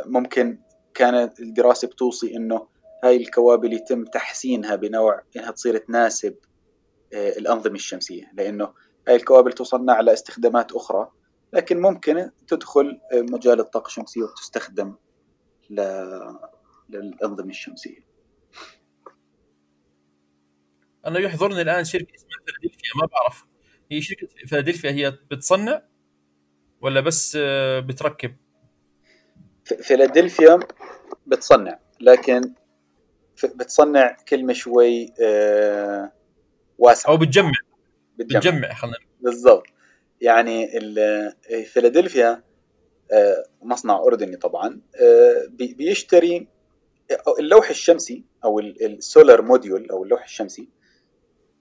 ممكن 0.07 0.59
كانت 0.95 1.41
الدراسة 1.41 1.89
بتوصي 1.89 2.37
إنه 2.37 2.67
هاي 3.05 3.17
الكوابل 3.17 3.73
يتم 3.73 4.05
تحسينها 4.05 4.77
بنوع 4.77 5.23
إنها 5.37 5.51
تصير 5.51 5.77
تناسب 5.77 6.37
الأنظمة 7.13 7.75
الشمسية 7.75 8.31
لأنه 8.35 8.73
هاي 9.09 9.17
الكوابل 9.17 9.53
تصنع 9.53 9.93
على 9.93 10.13
استخدامات 10.13 10.73
أخرى 10.73 11.11
لكن 11.53 11.81
ممكن 11.81 12.31
تدخل 12.49 13.01
مجال 13.13 13.61
الطاقة 13.61 13.87
الشمسية 13.87 14.23
وتستخدم 14.23 14.95
للأنظمة 16.91 17.51
الشمسية 17.51 18.09
أنا 21.07 21.19
يحضرني 21.19 21.63
الآن 21.63 21.85
شركة 21.85 22.15
اسمها 22.15 22.39
فيلادلفيا 22.47 22.91
ما 22.97 23.07
بعرف 23.07 23.45
هي 23.93 24.01
شركة 24.01 24.27
فيلادلفيا 24.47 24.91
هي 24.91 25.11
بتصنع 25.11 25.83
ولا 26.81 27.01
بس 27.01 27.39
آه، 27.41 27.81
بتركب؟ 27.81 28.37
فيلادلفيا 29.65 30.61
بتصنع 31.27 31.79
لكن 32.01 32.55
بتصنع 33.45 34.17
كلمة 34.29 34.53
شوي 34.53 35.13
آه، 35.23 36.13
واسعة. 36.79 37.11
أو 37.11 37.17
بتجمع. 37.17 37.53
بتجمع, 38.19 38.41
بتجمع 38.41 38.75
خلينا 38.75 38.97
بالضبط. 39.21 39.67
يعني 40.21 40.69
فيلادلفيا 41.65 42.43
آه، 43.13 43.45
مصنع 43.63 43.99
أردني 43.99 44.37
طبعا 44.37 44.81
آه، 45.03 45.47
بيشتري 45.51 46.49
اللوح 47.39 47.71
الشمسي 47.71 48.25
أو 48.45 48.61
ال 48.61 48.74
solar 48.74 49.43
module 49.43 49.91
أو 49.91 50.05
اللوح 50.05 50.25
الشمسي 50.25 50.69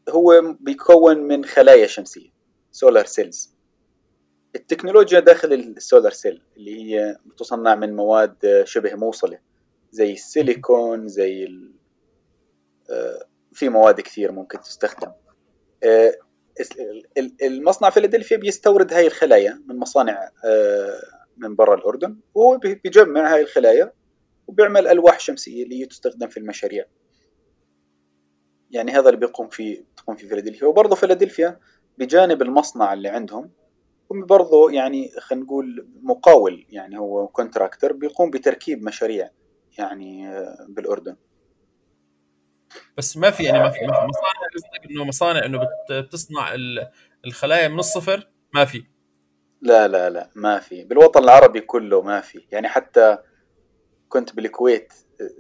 هو 0.09 0.55
بيكون 0.59 1.17
من 1.17 1.45
خلايا 1.45 1.87
شمسية 1.87 2.29
solar 2.71 3.06
cells 3.06 3.58
التكنولوجيا 4.55 5.19
داخل 5.19 5.53
ال 5.53 5.63
solar 5.63 6.12
cell 6.12 6.41
اللي 6.57 6.83
هي 6.83 7.17
بتصنع 7.25 7.75
من 7.75 7.95
مواد 7.95 8.63
شبه 8.65 8.95
موصلة. 8.95 9.39
زي 9.97 10.13
السيليكون 10.13 11.07
زي 11.07 11.47
آه، 12.89 13.25
في 13.53 13.69
مواد 13.69 14.01
كثير 14.01 14.31
ممكن 14.31 14.62
تستخدم. 14.62 15.12
المصنع 17.41 17.89
فيلادلفيا 17.89 18.38
بيستورد 18.38 18.93
هاي 18.93 19.07
الخلايا 19.07 19.62
من 19.67 19.79
مصانع 19.79 20.29
آه، 20.45 20.99
من 21.38 21.55
برا 21.55 21.75
الأردن 21.75 22.17
وهو 22.36 22.57
بيجمع 22.57 23.33
هاي 23.33 23.41
الخلايا 23.41 23.91
وبيعمل 24.47 24.88
ألواح 24.88 25.19
شمسية 25.19 25.63
اللي 25.63 25.86
تستخدم 25.86 26.27
في 26.27 26.38
المشاريع. 26.38 26.86
يعني 28.71 28.91
هذا 28.91 29.10
اللي 29.10 29.19
بيقوم 29.19 29.47
فيه 29.47 29.86
تقوم 29.97 30.15
فيه 30.15 30.27
فيلادلفيا. 30.27 30.67
وبرضه 30.67 30.95
فيلادلفيا 30.95 31.60
بجانب 31.97 32.41
المصنع 32.41 32.93
اللي 32.93 33.10
عندهم 33.10 33.51
هم 34.12 34.25
برضه 34.25 34.71
يعني 34.71 35.12
خلينا 35.19 35.45
نقول 35.45 35.88
مقاول 36.01 36.65
يعني 36.69 36.99
هو 36.99 37.27
contractor 37.27 37.93
بيقوم 37.93 38.29
بتركيب 38.31 38.83
مشاريع. 38.83 39.29
يعني 39.77 40.29
آه، 40.29 40.65
بالأردن. 40.69 41.15
بس 42.97 43.17
ما 43.17 43.31
في 43.31 43.43
يعني 43.43 43.59
ما 43.59 43.69
في, 43.69 43.79
ما 43.85 43.93
في 43.93 44.05
مصانع 44.05 44.47
قصدك 44.55 44.91
إنه 44.91 45.03
مصانع 45.03 45.45
إنه 45.45 45.59
بتصنع 45.91 46.55
الخلايا 47.25 47.67
من 47.67 47.79
الصفر؟ 47.79 48.29
ما 48.53 48.65
في. 48.65 48.83
لا 49.61 49.87
لا 49.87 50.09
لا 50.09 50.29
ما 50.35 50.59
في. 50.59 50.83
بالوطن 50.83 51.23
العربي 51.23 51.61
كله 51.61 52.01
ما 52.01 52.21
في. 52.21 52.41
يعني 52.51 52.67
حتى 52.67 53.17
كنت 54.09 54.35
بالكويت 54.35 54.93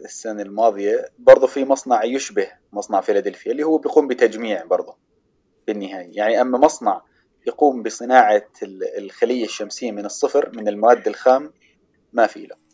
السنة 0.05 0.41
الماضية 0.41 1.09
برضه 1.19 1.47
في 1.47 1.65
مصنع 1.65 2.03
يشبه 2.03 2.47
مصنع 2.73 3.01
فيلادلفيا 3.01 3.51
اللي 3.51 3.63
هو 3.63 3.77
بيقوم 3.77 4.07
بتجميع 4.07 4.65
برضه 4.65 4.97
بالنهاية. 5.67 6.17
يعني 6.17 6.41
أما 6.41 6.57
مصنع 6.57 7.01
يقوم 7.47 7.83
بصناعة 7.83 8.47
الخلية 8.97 9.45
الشمسية 9.45 9.91
من 9.91 10.05
الصفر 10.05 10.51
من 10.53 10.67
المواد 10.67 11.07
الخام 11.07 11.53
ما 12.13 12.27
في 12.27 12.45
له. 12.45 12.66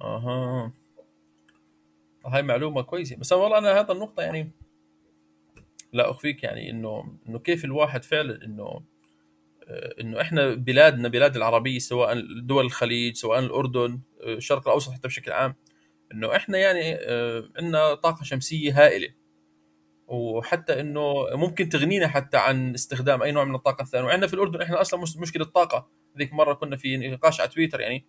أها. 0.00 0.72
هاي 2.26 2.42
معلومة 2.42 2.82
كويسة. 2.82 3.16
بس 3.16 3.32
والله 3.32 3.58
أنا 3.58 3.80
هذا 3.80 3.92
النقطة 3.92 4.22
يعني 4.22 4.50
لا 5.92 6.10
أخفيك 6.10 6.42
يعني 6.42 6.70
إنه 6.70 7.18
إنه 7.28 7.38
كيف 7.38 7.64
الواحد 7.64 8.04
فعلا 8.04 8.44
إنه 8.44 8.82
آه، 9.68 9.94
إنه 10.00 10.20
إحنا 10.20 10.54
بلادنا 10.54 11.08
بلاد 11.08 11.36
العربية 11.36 11.78
سواء 11.78 12.20
دول 12.40 12.64
الخليج 12.64 13.14
سواء 13.16 13.38
الأردن 13.38 14.00
آه، 14.22 14.34
الشرق 14.34 14.68
الأوسط 14.68 14.92
حتى 14.92 15.08
بشكل 15.08 15.32
عام 15.32 15.54
إنه 16.12 16.36
إحنا 16.36 16.58
يعني 16.58 16.94
آه، 16.94 17.44
عندنا 17.58 17.94
طاقة 17.94 18.24
شمسية 18.24 18.84
هائلة. 18.84 19.08
وحتى 20.08 20.80
إنه 20.80 21.26
ممكن 21.32 21.68
تغنينا 21.68 22.08
حتى 22.08 22.36
عن 22.36 22.74
استخدام 22.74 23.22
أي 23.22 23.32
نوع 23.32 23.44
من 23.44 23.54
الطاقة 23.54 23.82
الثانية. 23.82 24.06
وعندنا 24.06 24.26
في 24.26 24.34
الأردن 24.34 24.62
إحنا 24.62 24.80
أصلا 24.80 25.00
مشكلة 25.00 25.44
طاقه 25.44 25.88
ذيك 26.18 26.32
مرة 26.32 26.54
كنا 26.54 26.76
في 26.76 26.96
نقاش 26.96 27.40
على 27.40 27.50
تويتر 27.50 27.80
يعني 27.80 28.04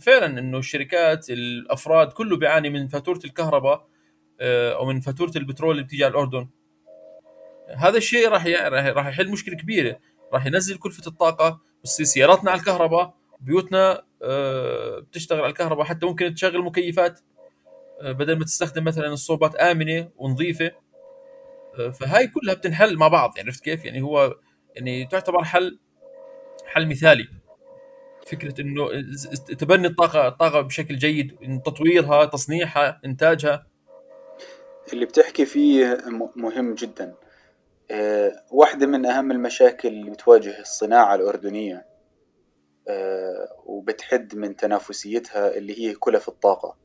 فعلا 0.00 0.38
إنه 0.38 0.58
الشركات 0.58 1.30
الأفراد 1.30 2.12
كله 2.12 2.36
بيعاني 2.36 2.70
من 2.70 2.88
فاتورة 2.88 3.20
الكهرباء 3.24 3.88
آه، 4.40 4.72
أو 4.74 4.86
من 4.86 5.00
فاتورة 5.00 5.32
البترول 5.36 5.70
اللي 5.70 5.82
بتيجي 5.82 6.04
على 6.04 6.10
الأردن. 6.10 6.48
هذا 7.76 7.96
الشيء 7.96 8.28
راح 8.28 8.46
راح 8.46 9.06
يحل 9.06 9.30
مشكلة 9.30 9.56
كبيرة. 9.56 9.98
راح 10.32 10.46
ينزل 10.46 10.78
كلفة 10.78 11.06
الطاقة 11.06 11.60
بس 11.84 12.02
سياراتنا 12.02 12.50
على 12.50 12.60
الكهرباء 12.60 13.14
بيوتنا 13.40 14.02
آه، 14.22 14.98
بتشتغل 14.98 15.40
على 15.40 15.50
الكهرباء. 15.50 15.84
حتى 15.84 16.06
ممكن 16.06 16.34
تشغل 16.34 16.62
مكيفات 16.62 17.20
آه، 18.00 18.12
بدل 18.12 18.38
ما 18.38 18.44
تستخدم 18.44 18.84
مثلا 18.84 19.06
الصوبات 19.06 19.56
آمنة 19.56 20.10
ونظيفة. 20.16 20.72
فهاي 21.92 22.26
كلها 22.26 22.54
بتنحل 22.54 22.96
مع 22.96 23.08
بعض. 23.08 23.32
يعني 23.36 23.48
عرفت 23.48 23.64
كيف؟ 23.64 23.84
يعني 23.84 24.02
هو 24.02 24.36
يعني 24.74 25.06
تعتبر 25.06 25.44
حل 25.44 25.78
حل 26.66 26.88
مثالي. 26.88 27.28
فكرة 28.30 28.60
إنه 28.60 28.88
تبني 29.58 29.86
الطاقة 29.86 30.28
الطاقة 30.28 30.60
بشكل 30.60 30.96
جيد 30.96 31.60
تطويرها 31.66 32.24
تصنيعها 32.24 33.00
إنتاجها. 33.04 33.66
اللي 34.92 35.06
بتحكي 35.06 35.46
فيه 35.46 35.98
مهم 36.36 36.74
جدا. 36.74 37.14
أه 37.90 38.32
واحدة 38.50 38.86
من 38.86 39.06
أهم 39.06 39.30
المشاكل 39.30 39.88
اللي 39.88 40.10
بتواجه 40.10 40.60
الصناعة 40.60 41.14
الأردنية 41.14 41.86
أه 42.88 43.48
وبتحد 43.64 44.34
من 44.36 44.56
تنافسيتها 44.56 45.56
اللي 45.56 45.80
هي 45.80 45.94
كلف 45.94 46.28
الطاقة. 46.28 46.76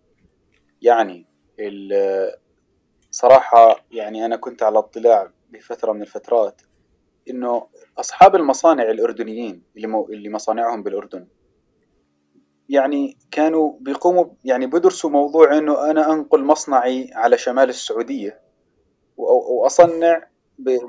يعني 0.82 1.26
صراحة 3.12 3.86
يعني 3.92 4.26
أنا 4.26 4.36
كنت 4.36 4.64
على 4.64 4.80
اطلاع 4.80 5.32
بفترة 5.50 5.92
من 5.92 6.02
الفترات 6.02 6.62
إنه 7.30 7.68
أصحاب 7.98 8.36
المصانع 8.36 8.84
الأردنيين 8.84 9.64
اللي, 9.76 9.88
مو 9.88 10.06
اللي 10.10 10.30
مصانعهم 10.30 10.84
بالأردن. 10.84 11.28
يعني 12.70 13.18
كانوا 13.32 13.74
بيقوموا 13.80 14.26
يعني 14.44 14.68
بدرسوا 14.68 15.10
موضوع 15.10 15.58
إنه 15.58 15.92
أنا 15.92 16.14
أنقل 16.14 16.44
مصنعي 16.44 17.10
على 17.14 17.38
شمال 17.38 17.70
السعودية 17.70 18.40
وأصنع 19.18 20.28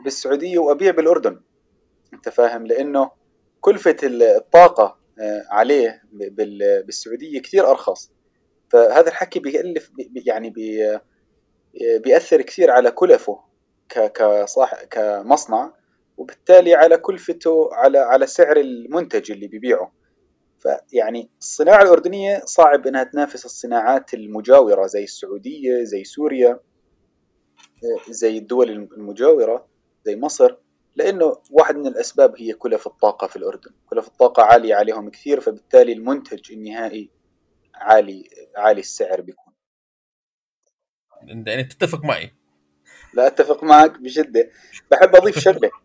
بالسعودية 0.04 0.58
وأبيع 0.58 0.90
بالأردن. 0.90 1.40
أنت 2.14 2.28
فاهم؟ 2.28 2.66
لأنه 2.66 3.10
كلفة 3.60 3.96
الطاقة 4.02 4.98
آه، 5.20 5.44
عليه 5.50 6.02
بالسعودية 6.86 7.42
كثير 7.42 7.70
أرخص. 7.70 8.10
فهذا 8.70 9.08
الحكي 9.08 9.40
بيألف 9.40 9.90
يعني 10.26 10.50
بي 10.50 10.98
بيأثر 12.04 12.42
كثير 12.42 12.70
على 12.70 12.90
كلفه 12.90 13.40
كصاح 13.88 14.84
كمصنع. 14.84 15.72
وبالتالي 16.16 16.74
على 16.74 16.96
كلفته 16.96 17.68
على 17.72 17.98
على 17.98 18.26
سعر 18.26 18.56
المنتج 18.56 19.32
اللي 19.32 19.46
بيبيعه. 19.46 19.92
فيعني 20.58 21.30
الصناعة 21.40 21.82
الأردنية 21.82 22.42
صعب 22.44 22.86
إنها 22.86 23.04
تنافس 23.04 23.44
الصناعات 23.44 24.14
المجاورة 24.14 24.86
زي 24.86 25.04
السعودية 25.04 25.84
زي 25.84 26.04
سوريا 26.04 26.60
زي 28.08 28.38
الدول 28.38 28.70
المجاورة 28.70 29.66
زي 30.04 30.16
مصر 30.16 30.56
لأنه 30.96 31.36
واحد 31.50 31.76
من 31.76 31.86
الأسباب 31.86 32.34
هي 32.38 32.52
كلف 32.52 32.86
الطاقة 32.86 33.26
في 33.26 33.36
الأردن. 33.36 33.70
كلف 33.86 34.08
الطاقة 34.08 34.42
عالية 34.42 34.74
عليهم 34.74 35.10
كثير 35.10 35.40
فبالتالي 35.40 35.92
المنتج 35.92 36.52
النهائي 36.52 37.10
عالي 37.74 38.30
عالي 38.56 38.80
السعر 38.80 39.20
بيكون. 39.20 39.54
يعني 41.22 41.64
تتفق 41.64 42.04
معي. 42.04 42.34
لا 43.14 43.26
أتفق 43.26 43.64
معك 43.64 44.00
بشدة. 44.00 44.50
بحب 44.90 45.16
أضيف 45.16 45.38
شغلة. 45.38 45.70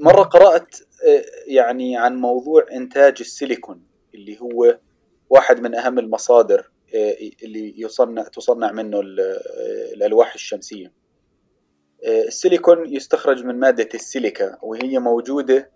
مرة 0.00 0.22
قرأت 0.22 0.76
آه، 1.06 1.24
يعني 1.46 1.96
عن 1.96 2.16
موضوع 2.16 2.66
إنتاج 2.72 3.16
السيليكون 3.20 3.82
اللي 4.14 4.40
هو 4.40 4.78
واحد 5.30 5.60
من 5.60 5.74
أهم 5.74 5.98
المصادر 5.98 6.70
آه، 6.94 7.16
اللي 7.42 7.80
يصنع 7.80 8.22
تصنع 8.22 8.72
منه 8.72 8.98
آه، 8.98 9.02
الألواح 9.94 10.34
الشمسية. 10.34 10.92
السيليكون 12.06 12.94
يستخرج 12.94 13.44
من 13.44 13.58
مادة 13.58 13.88
السيليكا 13.94 14.58
وهي 14.62 14.98
موجودة 14.98 15.70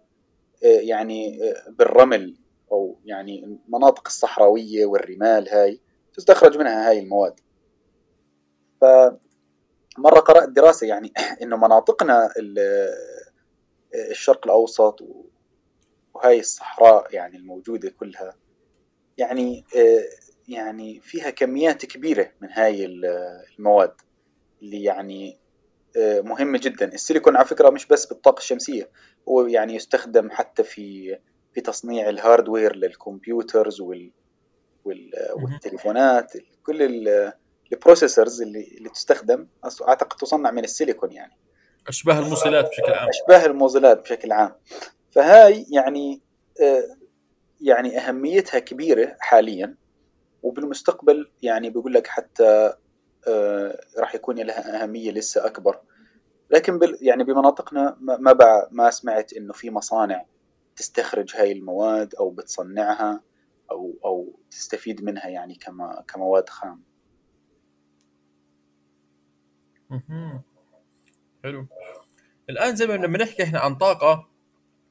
يعني 0.62 1.40
بالرمل 1.68 2.36
أو 2.72 2.98
يعني 3.04 3.44
المناطق 3.44 4.02
الصحراوية 4.06 4.86
والرمال 4.86 5.48
هاي 5.48 5.80
تستخرج 6.14 6.58
منها 6.58 6.88
هاي 6.88 6.98
المواد. 6.98 7.40
فمرة 8.80 10.20
قرأت 10.20 10.48
دراسة 10.48 10.86
يعني 10.86 11.12
إنه 11.42 11.56
مناطقنا 11.56 12.30
الشرق 13.94 14.46
الأوسط 14.46 15.04
وهاي 16.14 16.40
الصحراء 16.40 17.14
يعني 17.14 17.36
الموجودة 17.36 17.90
كلها. 17.90 18.36
يعني 19.18 19.64
يعني 20.48 21.00
فيها 21.00 21.30
كميات 21.30 21.86
كبيرة 21.86 22.32
من 22.40 22.48
هاي 22.52 22.84
المواد 23.58 23.94
اللي 24.62 24.82
يعني 24.82 25.38
مهمة 25.96 26.58
جدا. 26.62 26.94
السيليكون 26.94 27.36
على 27.36 27.46
فكرة 27.46 27.70
مش 27.70 27.86
بس 27.86 28.06
بالطاقة 28.06 28.38
الشمسية 28.38 28.90
هو 29.28 29.46
يعني 29.46 29.74
يستخدم 29.74 30.30
حتى 30.30 30.64
في 30.64 31.18
في 31.52 31.60
تصنيع 31.60 32.08
ال 32.08 32.16
hardware 32.16 32.76
لل 32.76 32.95
computers 32.95 33.80
وال 33.80 34.12
والتليفونات 35.34 36.32
كل 36.62 37.08
ال 37.72 37.79
processors 37.79 38.42
اللي 38.42 38.74
اللي 38.78 38.88
تستخدم 38.88 39.46
أعتقد 39.88 40.16
تصنع 40.16 40.50
من 40.50 40.64
السيليكون 40.64 41.12
يعني. 41.12 41.32
أشباه 41.88 42.18
الموصلات 42.18 42.68
بشكل 42.68 42.92
عام. 42.92 43.08
أشباه 43.08 43.46
الموصلات 43.46 44.00
بشكل 44.00 44.32
عام. 44.32 44.54
فهاي 45.10 45.66
يعني 45.70 46.20
يعني 47.60 47.98
أهميتها 47.98 48.58
كبيرة 48.58 49.16
حاليا 49.20 49.74
وبالمستقبل 50.42 51.30
يعني 51.42 51.70
بيقول 51.70 51.94
لك 51.94 52.06
حتى 52.06 52.74
راح 53.98 54.14
يكون 54.14 54.38
لها 54.38 54.82
أهمية 54.82 55.10
لسه 55.10 55.46
أكبر. 55.46 55.80
لكن 56.50 56.78
بال 56.78 56.98
يعني 57.00 57.24
بمناطقنا 57.24 57.96
ما 58.00 58.32
بع 58.32 58.68
ما 58.70 58.90
سمعت 58.90 59.32
إنه 59.32 59.52
في 59.52 59.70
مصانع 59.70 60.24
تستخرج 60.76 61.36
هاي 61.36 61.52
المواد 61.52 62.14
أو 62.14 62.30
بتصنعها 62.30 63.20
أو 63.70 63.94
أو 64.04 64.40
تستفيد 64.50 65.04
منها 65.04 65.28
يعني 65.28 65.54
كما 65.54 66.04
كمواد 66.08 66.48
خام. 66.48 66.82
حلو. 71.44 71.66
الآن 72.50 72.76
زي 72.76 72.86
ما 72.86 72.92
لما 72.92 73.18
نحكي 73.18 73.42
إحنا 73.42 73.58
عن 73.60 73.74
طاقة 73.74 74.28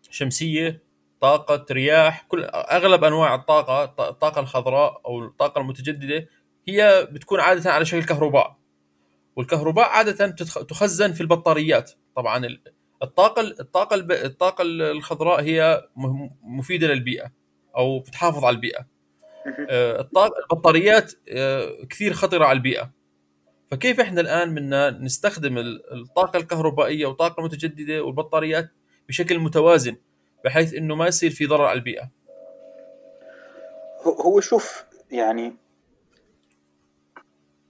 شمسية 0.09 0.83
طاقة 1.21 1.65
رياح 1.71 2.25
كل 2.27 2.43
أغلب 2.53 3.03
أنواع 3.03 3.35
الطاقة 3.35 3.83
الطاقة 4.09 4.39
الخضراء 4.39 5.01
أو 5.05 5.25
الطاقة 5.25 5.61
المتجددة 5.61 6.27
هي 6.67 7.07
بتكون 7.11 7.39
عادة 7.39 7.71
على 7.71 7.85
شكل 7.85 8.03
كهرباء. 8.03 8.57
والكهرباء 9.35 9.89
عادة 9.89 10.27
تخزن 10.69 11.13
في 11.13 11.21
البطاريات. 11.21 11.91
طبعا 12.15 12.57
الطاقة 13.03 13.41
الطاقة 13.41 13.95
الطاقة 14.25 14.61
الخضراء 14.63 15.41
هي 15.43 15.87
مفيدة 16.43 16.87
للبيئة 16.87 17.31
أو 17.77 17.99
بتحافظ 17.99 18.45
على 18.45 18.55
البيئة. 18.55 18.87
آه، 19.69 20.09
البطاريات 20.51 21.13
آه، 21.29 21.71
كثير 21.89 22.13
خطرة 22.13 22.45
على 22.45 22.55
البيئة. 22.57 22.91
فكيف 23.71 23.99
إحنا 23.99 24.21
الآن 24.21 24.55
بدنا 24.55 24.89
نستخدم 24.89 25.57
الطاقة 25.91 26.37
الكهربائية 26.37 27.05
والطاقه 27.05 27.39
المتجدده 27.39 28.03
والبطاريات 28.03 28.69
بشكل 29.07 29.39
متوازن 29.39 29.95
بحيث 30.45 30.73
إنه 30.73 30.95
ما 30.95 31.07
يصير 31.07 31.31
في 31.31 31.45
ضرر 31.45 31.65
على 31.65 31.77
البيئة؟ 31.77 32.09
هو 34.05 34.39
شوف 34.39 34.85
يعني 35.11 35.55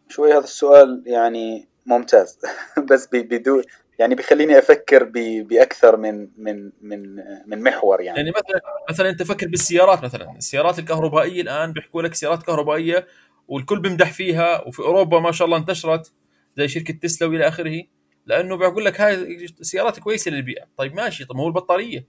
شوي 0.10 0.34
هذا 0.34 0.44
السؤال 0.44 1.04
يعني 1.06 1.68
ممتاز 1.86 2.40
بس 2.92 3.08
بدون 3.14 3.64
يعني 4.00 4.16
بيخليني 4.16 4.60
أفكر 4.60 5.04
بأكثر 5.42 5.98
من 5.98 6.28
من 6.38 6.72
من 6.82 7.16
من 7.46 7.64
محور 7.64 8.02
يعني. 8.02 8.18
يعني 8.18 8.30
مثلا 8.32 8.62
مثلا 8.90 9.10
أنت 9.10 9.24
فكر 9.24 9.48
بالسيارات 9.48 10.04
مثلا. 10.04 10.32
السيارات 10.38 10.80
الكهربائية 10.80 11.42
الآن 11.42 11.74
بيحكوا 11.74 12.02
لك 12.02 12.14
سيارات 12.14 12.44
كهربائية 12.44 13.08
والكل 13.48 13.80
بيمدح 13.80 14.14
فيها 14.14 14.68
وفي 14.68 14.80
أوروبا 14.80 15.20
ما 15.20 15.32
شاء 15.32 15.46
الله 15.46 15.58
انتشرت 15.58 16.14
زي 16.58 16.68
شركة 16.68 16.94
تسلا 16.94 17.28
وإلى 17.28 17.48
آخره. 17.48 17.84
لأنه 18.26 18.56
بيقول 18.56 18.86
لك 18.86 19.02
هاي 19.02 19.48
سيارات 19.62 20.00
كويسة 20.00 20.32
للبيئة. 20.32 20.66
طيب 20.78 20.94
ماشي 20.94 21.26
طب 21.26 21.36
ما 21.36 21.44
هو 21.44 21.48
البطارية. 21.48 22.08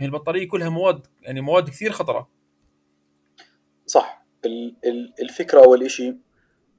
هي 0.00 0.06
البطارية 0.06 0.48
كلها 0.48 0.68
مواد 0.68 1.06
يعني 1.22 1.40
مواد 1.40 1.68
كثير 1.68 1.92
خطرة. 1.92 2.28
صح. 3.86 4.26
الفكرة 5.22 5.64
أول 5.64 5.90
شيء 5.90 6.16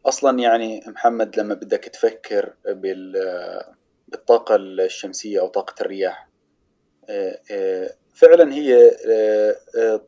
أصلا 0.05 0.39
يعني 0.39 0.81
محمد 0.87 1.39
لما 1.39 1.53
بدك 1.53 1.83
تفكر 1.83 2.53
بالطاقة 4.07 4.55
الشمسية 4.55 5.39
أو 5.39 5.47
طاقة 5.47 5.81
الرياح 5.81 6.31
آه، 7.09 7.39
آه، 7.51 7.93
فعلا 8.13 8.53
هي 8.53 8.91
آه، 9.77 10.01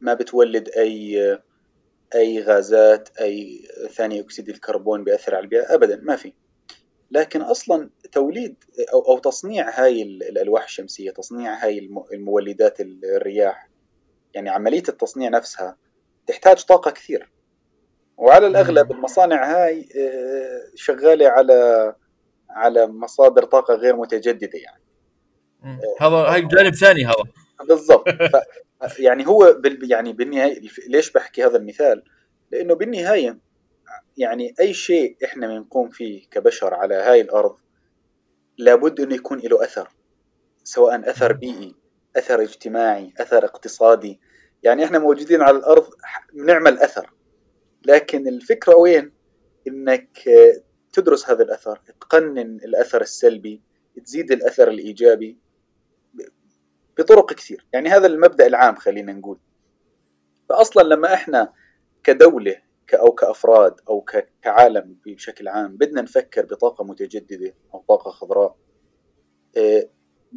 ما 0.00 0.14
بتولد 0.14 0.68
أي 0.68 1.38
أي 2.14 2.42
غازات 2.42 3.08
أي 3.20 3.68
ثاني 3.94 4.20
أكسيد 4.20 4.48
الكربون 4.48 5.04
بيأثر 5.04 5.34
على 5.34 5.44
البيئة 5.44 5.74
ابدا 5.74 6.00
ما 6.02 6.16
في. 6.16 6.32
لكن 7.10 7.42
أصلا 7.42 7.90
توليد 8.12 8.64
أو 8.92 9.00
أو 9.00 9.18
تصنيع 9.18 9.80
هاي 9.80 10.02
الألواح 10.02 10.64
الشمسية 10.64 11.10
تصنيع 11.10 11.64
هاي 11.64 11.90
المولدات 12.12 12.80
الرياح 12.80 13.68
يعني 14.34 14.50
عملية 14.50 14.82
التصنيع 14.88 15.30
نفسها 15.30 15.76
تحتاج 16.26 16.64
طاقة 16.64 16.90
كثير. 16.90 17.30
وعلى 18.16 18.46
الأغلب 18.46 18.92
المصانع 18.92 19.64
هاي 19.64 19.88
آه، 19.98 20.62
شغالة 20.74 21.28
على 21.28 21.94
على 22.50 22.86
مصادر 22.86 23.44
طاقة 23.44 23.74
غير 23.74 23.96
متجددة 23.96 24.58
يعني. 24.58 24.82
هذا 26.00 26.16
هاي 26.16 26.42
جانب 26.42 26.74
ثاني 26.74 27.04
هذا. 27.04 27.24
بالضبط. 27.68 28.04
يعني 28.98 29.26
هو 29.26 29.56
بال 29.58 29.90
يعني 29.90 30.12
بالنهاية 30.12 30.60
ليش 30.88 31.12
بحكي 31.12 31.44
هذا 31.44 31.56
المثال؟ 31.56 32.02
لأنه 32.52 32.74
بالنهاية 32.74 33.38
يعني 34.16 34.54
أي 34.60 34.74
شيء 34.74 35.16
إحنا 35.24 35.46
بنقوم 35.46 35.88
فيه 35.88 36.28
كبشر 36.30 36.74
على 36.74 36.94
هاي 36.94 37.20
الأرض 37.20 37.56
لابد 38.58 39.00
أنه 39.00 39.14
يكون 39.14 39.38
له 39.38 39.64
أثر 39.64 39.88
سواء 40.64 41.10
أثر 41.10 41.32
بيئي 41.32 41.74
أثر 42.16 42.42
اجتماعي 42.42 43.12
أثر 43.20 43.44
اقتصادي. 43.44 44.20
يعني 44.62 44.84
إحنا 44.84 44.98
موجودين 44.98 45.42
على 45.42 45.56
الأرض 45.58 45.86
بنعمل 46.32 46.78
اثر 46.78 47.12
لكن 47.86 48.28
الفكرة 48.28 48.76
وين؟ 48.76 49.12
إنك 49.68 50.18
تدرس 50.92 51.30
هذا 51.30 51.42
الأثر 51.42 51.80
تقنن 52.00 52.56
الأثر 52.64 53.00
السلبي 53.00 53.62
تزيد 54.04 54.32
الأثر 54.32 54.68
الإيجابي 54.68 55.38
بطرق 56.98 57.32
كثير. 57.32 57.66
يعني 57.72 57.88
هذا 57.88 58.06
المبدأ 58.06 58.46
العام 58.46 58.76
خلينا 58.76 59.12
نقول. 59.12 59.38
فاصلا 60.48 60.82
لما 60.82 61.14
إحنا 61.14 61.52
كدولة 62.04 62.56
أو 62.94 63.12
كأفراد 63.12 63.80
أو 63.88 64.04
كعالم 64.42 64.96
بشكل 65.06 65.48
عام 65.48 65.76
بدنا 65.76 66.02
نفكر 66.02 66.46
بطاقة 66.46 66.84
متجددة 66.84 67.54
أو 67.74 67.84
طاقة 67.88 68.10
خضراء 68.10 68.56
آه، 69.56 69.88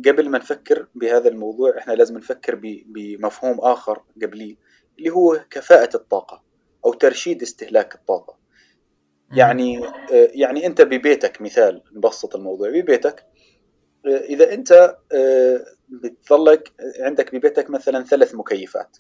قبل 0.05 0.30
ما 0.30 0.38
نفكر 0.38 0.88
بهذا 0.95 1.30
الموضوع 1.30 1.78
إحنا 1.78 1.93
لازم 1.93 2.18
نفكر 2.18 2.55
بمفهوم 2.86 3.60
آخر 3.60 4.01
قبليه 4.22 4.55
اللي 4.99 5.10
هو 5.10 5.45
كفاءة 5.49 5.95
الطاقة 5.95 6.43
أو 6.86 6.93
ترشيد 6.93 7.41
استهلاك 7.41 7.95
الطاقة. 7.95 8.39
يعني 9.32 9.88
آه، 9.88 9.91
يعني 10.12 10.66
أنت 10.66 10.82
ببيتك 10.82 11.41
مثال 11.41 11.84
نبسط 11.93 12.36
الموضوع 12.36 12.70
ببيتك 12.70 13.26
إذا 14.06 14.54
أنت 14.54 14.97
بتظلك 15.89 16.74
عندك 17.00 17.36
ببيتك 17.36 17.70
مثلا 17.70 18.04
ثلاث 18.04 18.36
مكيفات 18.36 18.97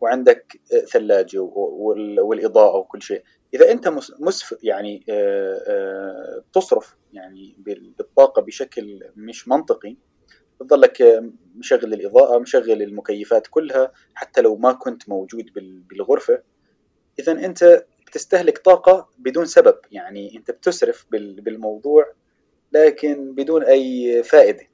وعندك 0.00 0.60
ثلاجة 0.92 1.38
والإضاءة 1.38 2.76
وكل 2.76 3.02
شيء. 3.02 3.22
إذا 3.54 3.70
أنت 3.70 3.88
مسف 4.18 4.54
يعني 4.62 5.04
آه، 5.08 5.62
آه، 5.66 6.44
تصرف 6.52 6.96
يعني 7.12 7.56
بالطاقة 7.98 8.42
بشكل 8.42 9.00
مش 9.16 9.48
منطقي 9.48 9.96
بتظلك 10.60 11.22
مشغل 11.56 11.94
الإضاءة 11.94 12.38
مشغل 12.38 12.82
المكيفات 12.82 13.46
كلها 13.46 13.92
حتى 14.14 14.40
لو 14.40 14.56
ما 14.56 14.72
كنت 14.72 15.08
موجود 15.08 15.50
بالغرفة. 15.90 16.42
إذا 17.18 17.32
أنت 17.32 17.84
بتستهلك 18.06 18.58
طاقة 18.58 19.08
بدون 19.18 19.44
سبب. 19.44 19.76
يعني 19.90 20.36
أنت 20.36 20.50
بتسرف 20.50 21.06
بالموضوع 21.10 22.12
لكن 22.72 23.34
بدون 23.34 23.64
أي 23.64 24.22
فائدة. 24.22 24.68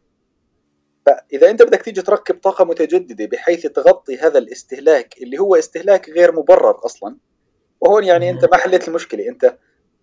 فإذا 1.07 1.51
أنت 1.51 1.63
بدك 1.63 1.83
تيجي 1.83 2.03
تركب 2.03 2.35
طاقة 2.35 2.65
متجددة 2.65 3.27
بحيث 3.27 3.67
تغطي 3.67 4.17
هذا 4.17 4.39
الاستهلاك 4.39 5.23
اللي 5.23 5.39
هو 5.39 5.57
استهلاك 5.57 6.11
غير 6.11 6.33
مبرر 6.33 6.85
أصلا 6.85 7.17
وهون 7.81 8.05
يعني 8.05 8.31
أنت 8.31 8.45
ما 8.45 8.57
حليت 8.57 8.89
المشكلة. 8.89 9.29
أنت 9.29 9.59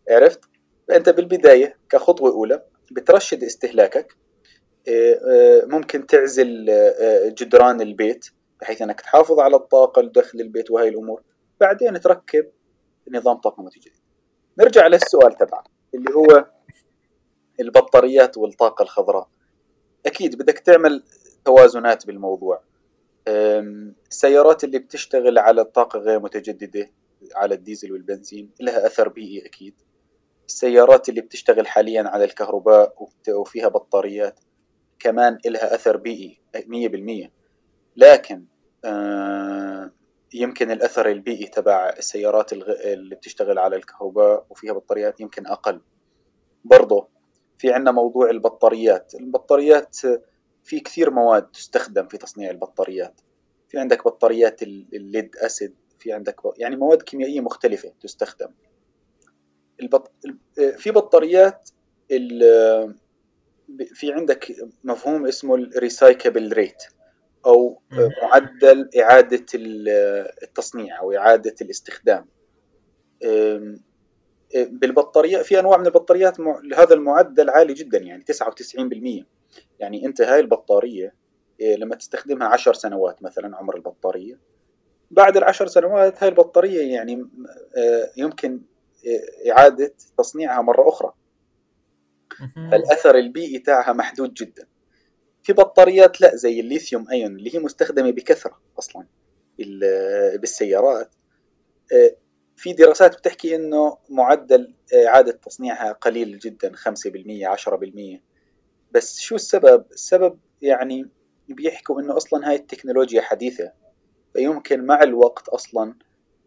عرفت؟ 0.09 0.39
فانت 0.87 1.09
بالبداية 1.09 1.77
كخطوة 1.89 2.31
أولى 2.31 2.63
بترشد 2.91 3.43
استهلاكك. 3.43 4.15
آه، 4.87 5.19
آه، 5.31 5.65
ممكن 5.65 6.07
تعزل 6.07 6.69
آه، 6.69 7.27
جدران 7.27 7.81
البيت 7.81 8.25
بحيث 8.61 8.81
أنك 8.81 9.01
تحافظ 9.01 9.39
على 9.39 9.55
الطاقة 9.55 10.01
لدخل 10.01 10.39
البيت 10.39 10.71
وهي 10.71 10.89
الأمور. 10.89 11.21
بعدين 11.61 11.99
تركب 12.01 12.45
نظام 13.09 13.37
طاقة 13.37 13.63
متجدده 13.63 14.01
نرجع 14.59 14.87
للسؤال 14.87 15.37
تبعك 15.37 15.63
اللي 15.95 16.13
هو 16.13 16.45
البطاريات 17.61 18.37
والطاقة 18.37 18.83
الخضراء. 18.83 19.27
أكيد 20.05 20.37
بدك 20.37 20.59
تعمل 20.59 21.03
توازنات 21.45 22.07
بالموضوع. 22.07 22.61
السيارات 23.27 24.63
اللي 24.63 24.79
بتشتغل 24.79 25.39
على 25.39 25.61
الطاقة 25.61 25.99
غير 25.99 26.19
متجددة 26.19 26.91
على 27.35 27.55
الديزل 27.55 27.91
والبنزين 27.91 28.49
لها 28.59 28.85
أثر 28.85 29.09
بيئي 29.09 29.45
أكيد. 29.45 29.73
السيارات 30.47 31.09
اللي 31.09 31.21
بتشتغل 31.21 31.67
حاليا 31.67 32.03
على 32.03 32.23
الكهرباء 32.23 33.07
وفيها 33.29 33.67
بطاريات 33.67 34.39
كمان 34.99 35.37
إلها 35.45 35.75
أثر 35.75 35.97
بيئي 35.97 36.41
مية 36.67 36.87
بالمية. 36.87 37.31
لكن 37.95 38.45
آه، 38.85 39.91
يمكن 40.33 40.71
الأثر 40.71 41.09
البيئي 41.09 41.47
تبع 41.47 41.89
السيارات 41.97 42.53
اللي 42.53 43.15
بتشتغل 43.15 43.59
على 43.59 43.75
الكهرباء 43.75 44.45
وفيها 44.49 44.73
بطاريات 44.73 45.19
يمكن 45.19 45.47
أقل. 45.47 45.81
برضه 46.65 47.07
في 47.61 47.71
عنا 47.73 47.91
موضوع 47.91 48.29
البطاريات. 48.29 49.15
البطاريات 49.15 49.97
في 50.63 50.79
كثير 50.79 51.09
مواد 51.11 51.51
تستخدم 51.51 52.07
في 52.07 52.17
تصنيع 52.17 52.49
البطاريات. 52.51 53.21
في 53.69 53.79
عندك 53.79 54.05
بطاريات 54.05 54.63
ال- 54.63 54.87
الليد 54.93 55.35
أسيد 55.35 55.75
في 55.99 56.13
عندك 56.13 56.35
يعني 56.57 56.75
مواد 56.75 57.01
كيميائية 57.01 57.41
مختلفة 57.41 57.93
تستخدم. 58.01 58.47
البط... 59.81 60.11
ال- 60.25 60.77
في 60.77 60.91
بطاريات 60.91 61.69
ال- 62.11 62.95
ب- 63.67 63.83
في 63.93 64.13
عندك 64.13 64.55
مفهوم 64.83 65.27
اسمه 65.27 65.55
ال 65.55 65.64
recyclable 65.64 66.53
rate 66.53 66.83
مهم. 67.91 68.09
معدل 68.23 68.89
إعادة 68.99 69.45
ال- 69.55 69.89
التصنيع 70.43 70.99
أو 70.99 71.13
إعادة 71.13 71.55
الاستخدام. 71.61 72.25
بالبطارية 74.55 75.37
في 75.41 75.59
أنواع 75.59 75.77
من 75.77 75.85
البطاريات 75.85 76.37
هذا 76.77 76.93
المعدل 76.93 77.49
عالي 77.49 77.73
جدا 77.73 77.97
يعني 77.97 78.23
99% 78.23 79.25
يعني 79.79 80.05
أنت 80.05 80.21
هاي 80.21 80.39
البطارية 80.39 81.13
إيه، 81.59 81.75
لما 81.75 81.95
تستخدمها 81.95 82.47
عشر 82.47 82.73
سنوات 82.73 83.23
مثلا 83.23 83.57
عمر 83.57 83.75
البطارية. 83.75 84.39
بعد 85.11 85.37
العشر 85.37 85.67
سنوات 85.67 86.23
هاي 86.23 86.29
البطارية 86.29 86.93
يعني 86.93 87.25
آه، 87.77 88.11
يمكن 88.17 88.61
آه، 89.07 89.51
إعادة 89.51 89.93
تصنيعها 90.17 90.61
مرة 90.61 90.89
أخرى. 90.89 91.13
فالأثر 92.71 93.15
البيئي 93.15 93.59
تاعها 93.59 93.93
محدود 93.93 94.33
جدا. 94.33 94.67
في 95.43 95.53
بطاريات 95.53 96.21
لا 96.21 96.35
زي 96.35 96.59
الليثيوم 96.59 97.09
أيون 97.11 97.35
اللي 97.35 97.55
هي 97.55 97.59
مستخدمة 97.59 98.11
بكثرة 98.11 98.59
أصلا 98.79 99.05
بال- 99.57 100.37
بالسيارات. 100.37 101.15
آه، 101.93 102.15
في 102.61 102.73
دراسات 102.73 103.17
بتحكي 103.17 103.55
إنه 103.55 103.97
معدل 104.09 104.73
إعادة 105.07 105.31
تصنيعها 105.31 105.91
قليل 105.91 106.39
جدا 106.39 106.71
5% 106.75 107.45
10% 107.45 108.19
بس 108.91 109.19
شو 109.19 109.35
السبب؟ 109.35 109.85
السبب 109.91 110.39
يعني 110.61 111.09
بيحكوا 111.49 112.01
إنه 112.01 112.17
أصلا 112.17 112.49
هاي 112.49 112.55
التكنولوجيا 112.55 113.21
حديثة 113.21 113.71
فيمكن 114.33 114.85
مع 114.85 115.03
الوقت 115.03 115.49
أصلا 115.49 115.95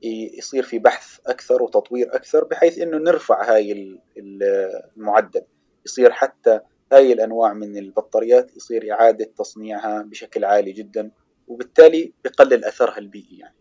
ي- 0.02 0.38
يصير 0.38 0.62
في 0.62 0.78
بحث 0.78 1.18
أكثر 1.26 1.62
وتطوير 1.62 2.14
أكثر 2.16 2.44
بحيث 2.44 2.78
إنه 2.78 2.98
نرفع 2.98 3.54
هاي 3.54 3.72
ال- 3.72 4.00
ال- 4.16 4.82
المعدل 4.96 5.42
يصير 5.86 6.10
حتى 6.12 6.60
هاي 6.92 7.12
الأنواع 7.12 7.52
من 7.52 7.76
البطاريات 7.78 8.56
يصير 8.56 8.92
إعادة 8.92 9.24
تصنيعها 9.38 10.02
بشكل 10.02 10.44
عالي 10.44 10.72
جدا 10.72 11.10
وبالتالي 11.48 12.12
بقلل 12.24 12.64
أثرها 12.64 12.98
البيئي 12.98 13.38
يعني. 13.38 13.54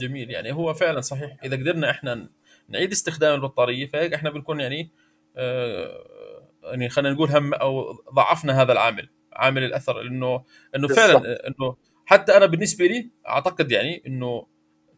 جميل. 0.00 0.30
يعني 0.30 0.52
هو 0.52 0.74
فعلا 0.74 1.00
صحيح. 1.00 1.36
إذا 1.44 1.56
قدرنا 1.56 1.90
إحنا 1.90 2.28
نعيد 2.68 2.90
استخدام 2.92 3.34
البطارية 3.34 3.86
فهيك 3.86 4.14
إحنا 4.14 4.30
بنكون 4.30 4.60
يعني 4.60 4.90
آه 5.36 6.44
يعني 6.64 6.88
خلينا 6.88 7.14
نقول 7.14 7.30
هم 7.30 7.54
أو 7.54 7.92
ضعفنا 8.14 8.62
هذا 8.62 8.72
العامل 8.72 9.08
عامل 9.32 9.64
الأثر. 9.64 10.00
إنه 10.00 10.44
إنه 10.76 10.88
فعلا 10.88 11.48
إنه 11.48 11.76
حتى 12.06 12.36
أنا 12.36 12.46
بالنسبة 12.46 12.86
لي 12.86 13.08
أعتقد 13.28 13.72
يعني 13.72 14.02
إنه 14.06 14.46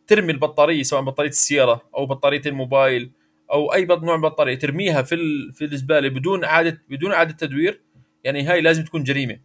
ترمي 0.07 0.33
البطارية 0.33 0.83
سواء 0.83 1.03
بطارية 1.03 1.31
السيارة 1.31 1.83
أو 1.97 2.07
بطارية 2.07 2.43
الموبايل 2.47 3.11
أو 3.53 3.75
أي 3.75 3.85
نوع 3.85 4.17
من 4.17 4.25
البطاريه 4.25 4.59
ترميها 4.59 5.03
في 5.03 5.15
ال- 5.15 5.53
في 5.53 5.65
الزبالة 5.65 6.09
بدون 6.09 6.45
إعادة 6.45 6.83
بدون 6.89 7.13
إعادة 7.13 7.33
تدوير 7.33 7.81
يعني 8.25 8.43
هاي 8.43 8.61
لازم 8.61 8.85
تكون 8.85 9.03
جريمة. 9.03 9.39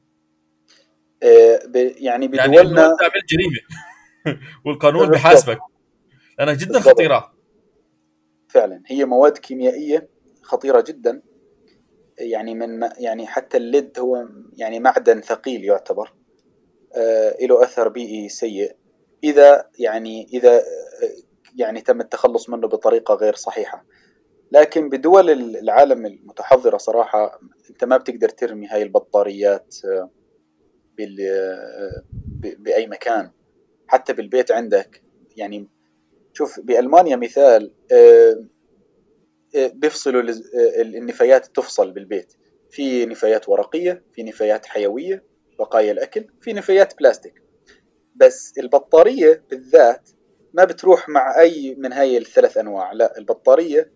آه، 1.23 1.59
يعني 1.75 1.95
يعني 1.99 2.27
بدولنا 2.27 2.81
عملت 2.81 3.29
جريمة. 3.29 3.57
والقانون 4.65 5.09
بحاسبك. 5.09 5.59
لأنها 6.39 6.53
جدا 6.53 6.79
خطيرة. 6.79 7.33
فعلا. 8.49 8.83
هي 8.87 9.05
مواد 9.05 9.37
كيميائية 9.37 10.09
خطيرة 10.41 10.81
جدا. 10.87 11.21
يعني 12.19 12.55
من 12.55 12.89
يعني 12.97 13.27
حتى 13.27 13.57
الليد 13.57 13.99
هو 13.99 14.27
يعني 14.53 14.79
معدن 14.79 15.21
ثقيل 15.21 15.63
يعتبر. 15.63 16.13
آه، 16.95 17.37
له 17.45 17.63
أثر 17.63 17.87
بيئي 17.87 18.29
سيء. 18.29 18.75
إذا 19.23 19.69
يعني 19.79 20.27
إذا 20.33 20.57
آه، 20.57 20.61
يعني 21.55 21.81
تم 21.81 22.01
التخلص 22.01 22.49
منه 22.49 22.67
بطريقة 22.67 23.13
غير 23.13 23.35
صحيحة. 23.35 23.85
لكن 24.51 24.89
بدول 24.89 25.29
العالم 25.57 26.05
المتحضرة 26.05 26.77
صراحة 26.77 27.39
أنت 27.69 27.83
ما 27.83 27.97
بتقدر 27.97 28.29
ترمي 28.29 28.67
هاي 28.67 28.83
البطاريات 28.83 29.75
آه، 29.85 30.09
بال- 30.97 31.21
آه، 31.21 32.03
ب- 32.13 32.63
بأي 32.63 32.87
مكان. 32.87 33.31
حتى 33.91 34.13
بالبيت 34.13 34.51
عندك. 34.51 35.03
يعني 35.37 35.67
شوف 36.33 36.59
بألمانيا 36.59 37.15
مثال 37.15 37.73
آه، 37.91 38.45
آه، 39.55 39.67
بيفصلوا 39.67 40.21
آه، 40.21 40.81
النفايات 40.81 41.45
تفصل 41.45 41.91
بالبيت. 41.91 42.33
في 42.69 43.05
نفايات 43.05 43.49
ورقية 43.49 44.03
في 44.13 44.23
نفايات 44.23 44.65
حيوية 44.65 45.23
بقايا 45.59 45.91
الأكل 45.91 46.27
في 46.41 46.53
نفايات 46.53 46.97
بلاستيك. 46.99 47.43
بس 48.15 48.53
البطارية 48.57 49.43
بالذات 49.49 50.09
ما 50.53 50.63
بتروح 50.63 51.09
مع 51.09 51.39
أي 51.39 51.75
من 51.75 51.93
هاي 51.93 52.17
الثلاث 52.17 52.57
أنواع. 52.57 52.93
لا 52.93 53.17
البطارية 53.17 53.91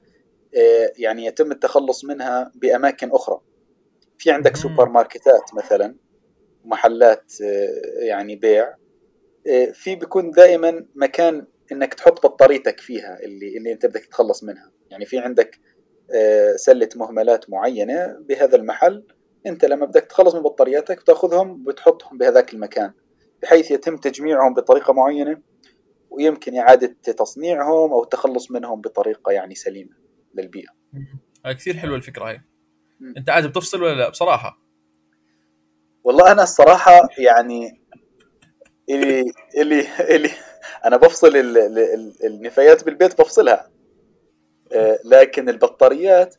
آه، 0.58 0.91
يعني 0.98 1.26
يتم 1.26 1.52
التخلص 1.52 2.06
منها 2.06 2.52
بأماكن 2.56 3.12
أخرى. 3.12 3.41
في 4.18 4.32
عندك 4.32 4.56
سوبر. 4.56 4.89
ماركتات 4.89 5.54
مثلا 5.54 5.96
محلات 6.66 7.34
يعني 8.00 8.36
بيع. 8.36 8.85
في 9.74 9.96
بيكون 9.96 10.32
دائما 10.32 10.86
مكان 10.96 11.48
إنك 11.72 11.93
تحط 11.93 12.26
بطاريتك 12.26 12.80
فيها 12.80 13.20
اللي 13.24 13.58
اللي 13.58 13.72
أنت 13.72 13.86
بدك 13.86 14.06
تتخلص 14.06 14.43
منها. 14.43 14.72
يعني 14.89 15.06
في 15.06 15.20
عندك 15.20 15.60
آه، 16.16 16.56
سلة 16.56 16.89
مهملات 16.96 17.50
معينة 17.50 18.18
بهذا 18.20 18.56
المحل. 18.56 19.04
أنت 19.46 19.66
لما 19.66 19.86
بدك 19.86 20.02
تتخلص 20.06 20.36
من 20.36 20.41
بطارياتك 20.41 21.02
بتأخذهم 21.02 21.64
بتحطهم 21.64 22.18
بهذاك 22.18 22.54
المكان 22.54 22.91
بحيث 23.41 23.72
يتم 23.72 23.98
تجميعهم 23.98 24.54
بطريقة 24.54 24.93
معينة 24.93 25.41
ويمكن 26.10 26.58
إعادة 26.58 26.96
تصنيعهم 27.04 27.91
أو 27.91 28.04
التخلص 28.04 28.52
منهم 28.52 28.82
بطريقة 28.82 29.32
يعني 29.32 29.56
مهم. 30.93 31.20
هاي 31.46 31.56
كثير 31.56 31.78
حلوة 31.78 31.96
الفكرة 31.96 32.30
هاي. 32.30 32.41
أنت 33.18 33.30
عاد 33.30 33.48
بتفصل 33.48 33.84
ولا 33.84 33.96
لا؟ 33.96 34.10
بصراحة. 34.10 34.62
والله 36.04 36.32
أنا 36.32 36.43
الصراحة 36.43 37.10
يعني 37.18 37.85
اللي 38.90 39.32
اللي 39.58 39.86
اللي 40.16 40.30
أنا 40.86 40.98
بفصل 40.98 41.28
ال- 41.38 41.58
ال- 41.58 41.80
ال- 41.80 42.26
النفايات 42.26 42.84
بالبيت 42.84 43.22
بفصلها 43.22 43.72
آه، 44.74 45.00
لكن 45.06 45.50
البطاريات 45.50 46.36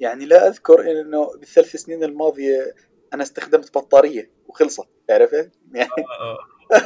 يعني 0.00 0.26
لا 0.26 0.48
أذكر 0.48 0.90
إنه 0.90 1.30
بالثلاث 1.38 1.76
سنين 1.76 2.04
الماضية 2.04 2.74
أنا 3.14 3.22
استخدمت 3.22 3.78
بطارية 3.78 4.30
وخلصت 4.48 4.88
عرفت؟ 5.10 5.50
يعني 5.72 5.90
آه. 6.20 6.38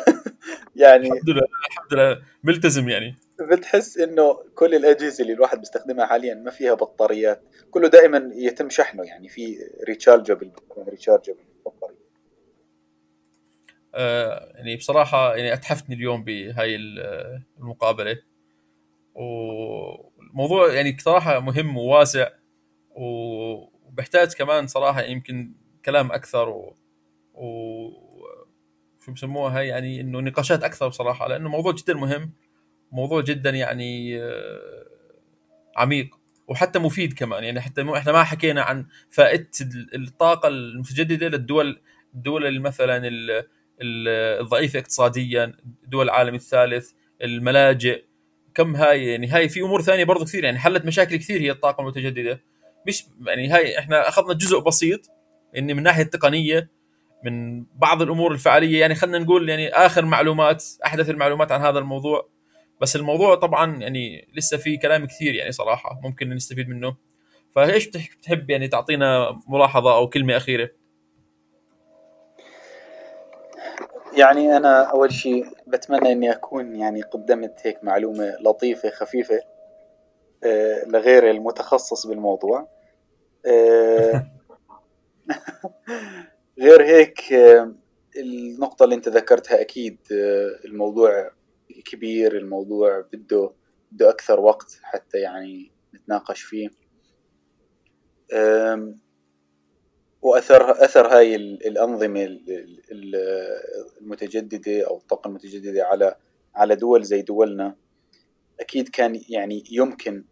يعني 0.76 1.06
الحمد 1.06 1.30
لله 1.30 1.42
الحمد 1.70 1.94
لله 1.94 2.22
ملتزم 2.44 2.88
يعني 2.88 3.16
بتحس 3.40 3.98
إنه 3.98 4.38
كل 4.54 4.74
الأجهزة 4.74 5.22
اللي 5.22 5.32
الواحد 5.32 5.58
بيستخدمها 5.58 6.06
حاليا 6.06 6.34
ما 6.34 6.50
فيها 6.50 6.74
بطاريات 6.74 7.42
كله 7.70 7.88
دائما 7.88 8.30
يتم 8.34 8.70
شحنه 8.70 9.04
يعني 9.04 9.28
في 9.28 9.58
ريتشارجبل 9.88 10.50
ريتشارجبل 10.88 11.38
آه 11.40 11.49
يعني 13.94 14.76
بصراحة 14.76 15.36
يعني 15.36 15.52
أتحفتني 15.52 15.94
اليوم 15.94 16.24
بهاي 16.24 16.76
ال- 16.76 17.42
المقابلة. 17.58 18.16
والموضوع 19.14 20.72
يعني 20.74 20.96
صراحة 20.98 21.40
مهم 21.40 21.76
وواسع 21.76 22.28
وبحتاج 22.90 24.32
كمان 24.34 24.66
صراحة 24.66 25.02
يمكن 25.02 25.52
كلام 25.84 26.12
أكثر 26.12 26.48
و, 26.48 26.76
و... 27.34 27.90
شو 29.04 29.12
بسموها 29.12 29.58
هاي 29.58 29.68
يعني 29.68 30.00
إنه 30.00 30.20
نقاشات 30.20 30.64
أكثر 30.64 30.88
بصراحة 30.88 31.28
لأنه 31.28 31.48
موضوع 31.48 31.72
جدا 31.72 31.94
مهم 31.94 32.32
موضوع 32.92 33.20
جدا 33.20 33.50
يعني 33.50 34.22
آه، 34.22 34.86
عميق 35.76 36.16
وحتى 36.48 36.78
مفيد 36.78 37.12
كمان. 37.12 37.44
يعني 37.44 37.60
حتى 37.60 37.82
إحنا 37.96 38.12
ما 38.12 38.24
حكينا 38.24 38.62
عن 38.62 38.86
فائدة 39.10 39.50
ال- 39.60 40.02
الطاقة 40.06 40.48
المتجددة 40.48 41.28
للدول 41.28 41.80
الدول 42.14 42.60
مثلا 42.60 43.08
الضعيفه 43.82 44.78
اقتصاديا 44.78 45.52
دول 45.86 46.04
العالم 46.04 46.34
الثالث 46.34 46.90
الملاجئ. 47.22 48.04
كم 48.54 48.76
هاي؟ 48.76 49.06
يعني 49.06 49.26
هاي 49.26 49.48
في 49.48 49.60
أمور 49.60 49.82
ثانية 49.82 50.04
برضو 50.04 50.24
كثير 50.24 50.44
يعني 50.44 50.58
حلت 50.58 50.84
مشاكل 50.84 51.16
كثير 51.16 51.40
هي 51.40 51.50
الطاقة 51.50 51.80
المتجددة. 51.80 52.42
مش 52.86 53.04
يعني 53.26 53.48
هاي 53.48 53.78
إحنا 53.78 54.08
أخذنا 54.08 54.34
جزء 54.34 54.58
بسيط 54.58 55.00
اني 55.56 55.72
من 55.72 55.78
الناحيه 55.78 56.02
التقنية 56.02 56.70
من 57.24 57.64
بعض 57.74 58.02
الأمور 58.02 58.32
الفعالية. 58.32 58.80
يعني 58.80 58.94
خلينا 58.94 59.18
نقول 59.18 59.48
يعني 59.48 59.68
آخر 59.68 60.04
معلومات 60.04 60.64
أحدث 60.84 61.10
المعلومات 61.10 61.52
عن 61.52 61.60
هذا 61.60 61.78
الموضوع. 61.78 62.28
بس 62.80 62.96
الموضوع 62.96 63.34
طبعا 63.34 63.76
يعني 63.76 64.28
لسه 64.34 64.56
في 64.56 64.76
كلام 64.76 65.04
كثير 65.04 65.34
يعني 65.34 65.52
صراحة 65.52 66.00
ممكن 66.02 66.28
نستفيد 66.28 66.68
منه. 66.68 66.96
فإيش 67.54 67.86
بتحب 67.88 68.50
يعني 68.50 68.68
تعطينا 68.68 69.40
ملاحظة 69.48 69.94
أو 69.94 70.08
كلمة 70.08 70.36
أخيرة؟ 70.36 70.70
يعني 74.20 74.56
أنا 74.56 74.82
أول 74.82 75.12
شيء 75.12 75.46
بتمنى 75.66 76.12
إني 76.12 76.32
أكون 76.32 76.76
يعني 76.76 77.02
قدمت 77.02 77.60
هيك 77.62 77.84
معلومة 77.84 78.36
لطيفة 78.40 78.90
خفيفة 78.90 79.40
آه، 80.44 80.84
لغير 80.86 81.30
المتخصص 81.30 82.06
بالموضوع. 82.06 82.68
آه، 83.46 84.26
غير 86.60 86.82
هيك 86.82 87.32
آه، 87.32 87.74
النقطة 88.16 88.84
اللي 88.84 88.94
أنت 88.94 89.08
ذكرتها 89.08 89.60
أكيد 89.60 89.98
الموضوع 90.64 91.30
كبير 91.84 92.36
الموضوع 92.36 93.00
بده 93.12 93.52
بده 93.92 94.10
أكثر 94.10 94.40
وقت 94.40 94.78
حتى 94.82 95.18
يعني 95.18 95.70
نتناقش 95.94 96.42
فيه. 96.42 96.68
واثر 100.22 100.84
أثر 100.84 101.06
هاي 101.06 101.36
الأنظمة 101.36 102.38
المتجددة 104.00 104.86
أو 104.86 104.96
الطاقة 104.96 105.28
المتجددة 105.28 105.84
على 105.84 106.16
على 106.54 106.76
دول 106.76 107.04
زي 107.04 107.22
دولنا. 107.22 107.76
أكيد 108.60 108.88
كان 108.88 109.20
يعني 109.28 109.64
يمكن 109.70 110.24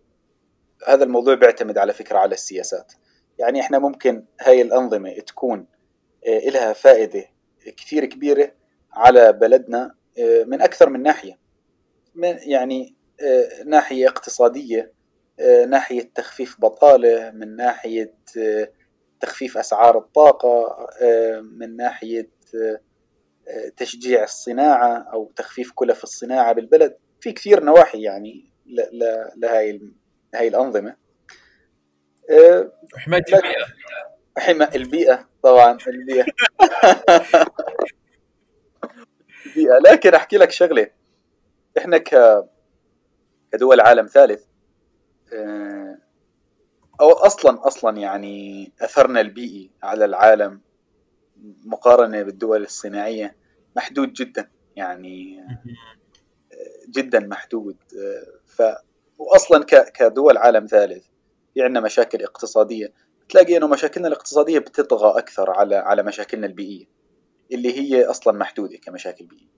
هذا 0.86 1.04
الموضوع 1.04 1.34
بيعتمد 1.34 1.78
على 1.78 1.92
فكرة 1.92 2.18
على 2.18 2.34
السياسات. 2.34 2.92
يعني 3.38 3.60
إحنا 3.60 3.78
ممكن 3.78 4.24
هاي 4.40 4.62
الأنظمة 4.62 5.18
تكون 5.18 5.66
آه، 6.26 6.38
لها 6.38 6.72
فائدة 6.72 7.24
كثير 7.76 8.04
كبيرة 8.04 8.52
على 8.92 9.32
بلدنا 9.32 9.94
آه، 10.18 10.44
من 10.44 10.62
أكثر 10.62 10.88
من 10.90 11.02
ناحية. 11.02 11.38
من 12.14 12.38
يعني 12.42 12.94
آه، 13.20 13.62
ناحية 13.66 14.08
اقتصادية 14.08 14.98
ناحية 15.68 16.10
تخفيف 16.14 16.60
بطالة 16.60 17.30
من 17.30 17.56
ناحية 17.56 18.14
تخفيف 19.20 19.58
أسعار 19.58 19.98
الطاقة 19.98 20.86
آه، 21.02 21.40
من 21.40 21.76
ناحية 21.76 22.30
آه، 22.54 22.80
تشجيع 23.76 24.24
الصناعة 24.24 25.08
أو 25.12 25.32
تخفيف 25.36 25.72
كلف 25.74 26.04
الصناعة 26.04 26.52
بالبلد. 26.52 26.96
في 27.20 27.32
كثير 27.32 27.64
نواحي 27.64 28.02
يعني 28.02 28.50
لهاي 29.36 29.80
هاي 30.34 30.48
الأنظمة. 30.48 30.96
آه، 32.30 32.72
حماية 32.96 33.24
البيئة. 33.28 33.66
حماية 34.38 34.70
البيئة 34.74 35.28
طبعا 35.42 35.78
البيئة. 35.86 36.24
البيئة. 39.46 39.78
لكن 39.78 40.14
أحكي 40.14 40.36
لك 40.36 40.50
شغلة. 40.50 40.90
إحنا 41.78 41.98
ك 41.98 42.44
كدول 43.52 43.80
عالم 43.80 44.06
ثالث 44.06 44.44
أو 47.00 47.10
أصلا 47.10 47.66
أصلا 47.66 47.96
يعني 47.98 48.72
أثرنا 48.80 49.20
البيئي 49.20 49.70
على 49.82 50.04
العالم 50.04 50.60
مقارنة 51.64 52.22
بالدول 52.22 52.62
الصناعية 52.62 53.36
محدود 53.76 54.12
جدا 54.12 54.50
يعني 54.76 55.44
جدا 56.90 57.20
محدود. 57.20 57.76
ف 58.46 58.62
واصلا 59.18 59.64
كدول 59.94 60.36
عالم 60.36 60.66
ثالث 60.66 61.06
في 61.54 61.62
عندنا 61.62 61.80
مشاكل 61.80 62.22
اقتصادية. 62.22 62.92
تلاقي 63.28 63.56
إنه 63.56 63.66
مشاكلنا 63.66 64.08
الاقتصادية 64.08 64.58
بتطغى 64.58 65.18
أكثر 65.18 65.50
على 65.50 65.76
على 65.76 66.02
مشاكلنا 66.02 66.46
البيئية 66.46 66.86
اللي 67.52 67.78
هي 67.78 68.04
أصلا 68.04 68.38
محدودة 68.38 68.76
كمشاكل 68.76 69.26
بيئية. 69.26 69.48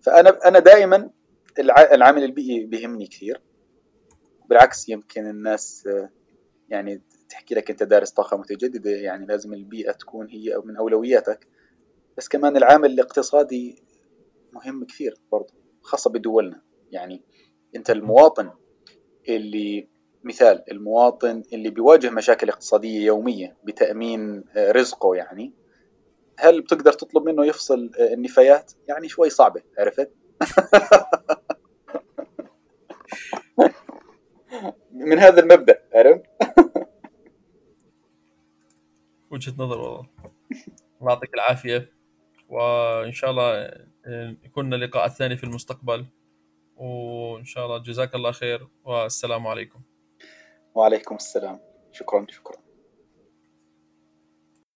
فأنا 0.00 0.48
أنا 0.48 0.58
دائما 0.58 1.10
العامل 1.58 2.24
البيئي 2.24 2.66
بيهمني 2.66 3.06
كثير. 3.06 3.40
بالعكس 4.48 4.88
يمكن 4.88 5.26
الناس 5.26 5.88
يعني 6.72 7.02
تحكي 7.28 7.54
لك 7.54 7.70
أنت 7.70 7.82
دارس 7.82 8.10
طاقة 8.10 8.36
متجددة 8.36 8.90
يعني 8.90 9.26
لازم 9.26 9.54
البيئة 9.54 9.92
تكون 9.92 10.28
هي 10.28 10.62
من 10.64 10.76
أولوياتك. 10.76 11.46
بس 12.18 12.28
كمان 12.28 12.56
العامل 12.56 12.90
الاقتصادي 12.90 13.82
مهم 14.52 14.84
كثير 14.84 15.14
برضه 15.32 15.54
خاصة 15.82 16.10
بدولنا. 16.10 16.62
يعني 16.90 17.22
أنت 17.76 17.90
المواطن 17.90 18.50
اللي 19.28 19.88
مثال 20.24 20.64
المواطن 20.70 21.42
اللي 21.52 21.70
بيواجه 21.70 22.10
مشاكل 22.10 22.48
اقتصادية 22.48 23.06
يومية 23.06 23.56
بتأمين 23.64 24.44
رزقه 24.56 25.14
يعني 25.14 25.52
هل 26.38 26.60
بتقدر 26.60 26.92
تطلب 26.92 27.24
منه 27.24 27.46
يفصل 27.46 27.90
النفايات؟ 28.00 28.72
يعني 28.88 29.08
شوي 29.08 29.30
صعبة 29.30 29.62
عرفت؟ 29.78 30.10
من 35.02 35.18
هذا 35.18 35.40
المبدأ 35.40 35.82
عرفت؟ 35.94 36.22
وجهة 39.30 39.54
نظر 39.58 39.80
والله. 39.80 40.06
الله 41.00 41.12
يعطيك 41.12 41.34
العافية. 41.34 41.92
وإن 42.48 43.12
شاء 43.12 43.30
الله 43.30 43.52
آه، 44.06 44.36
يكون 44.44 44.74
لقاء 44.74 45.08
ثاني 45.08 45.36
في 45.36 45.44
المستقبل. 45.44 46.06
وإن 46.76 47.44
شاء 47.44 47.66
الله 47.66 47.78
جزاك 47.78 48.14
الله 48.14 48.32
خير 48.32 48.68
والسلام 48.84 49.46
عليكم. 49.46 49.80
وعليكم 50.74 51.14
السلام. 51.14 51.60
شكرا 51.92 52.26
شكرا. 52.30 52.71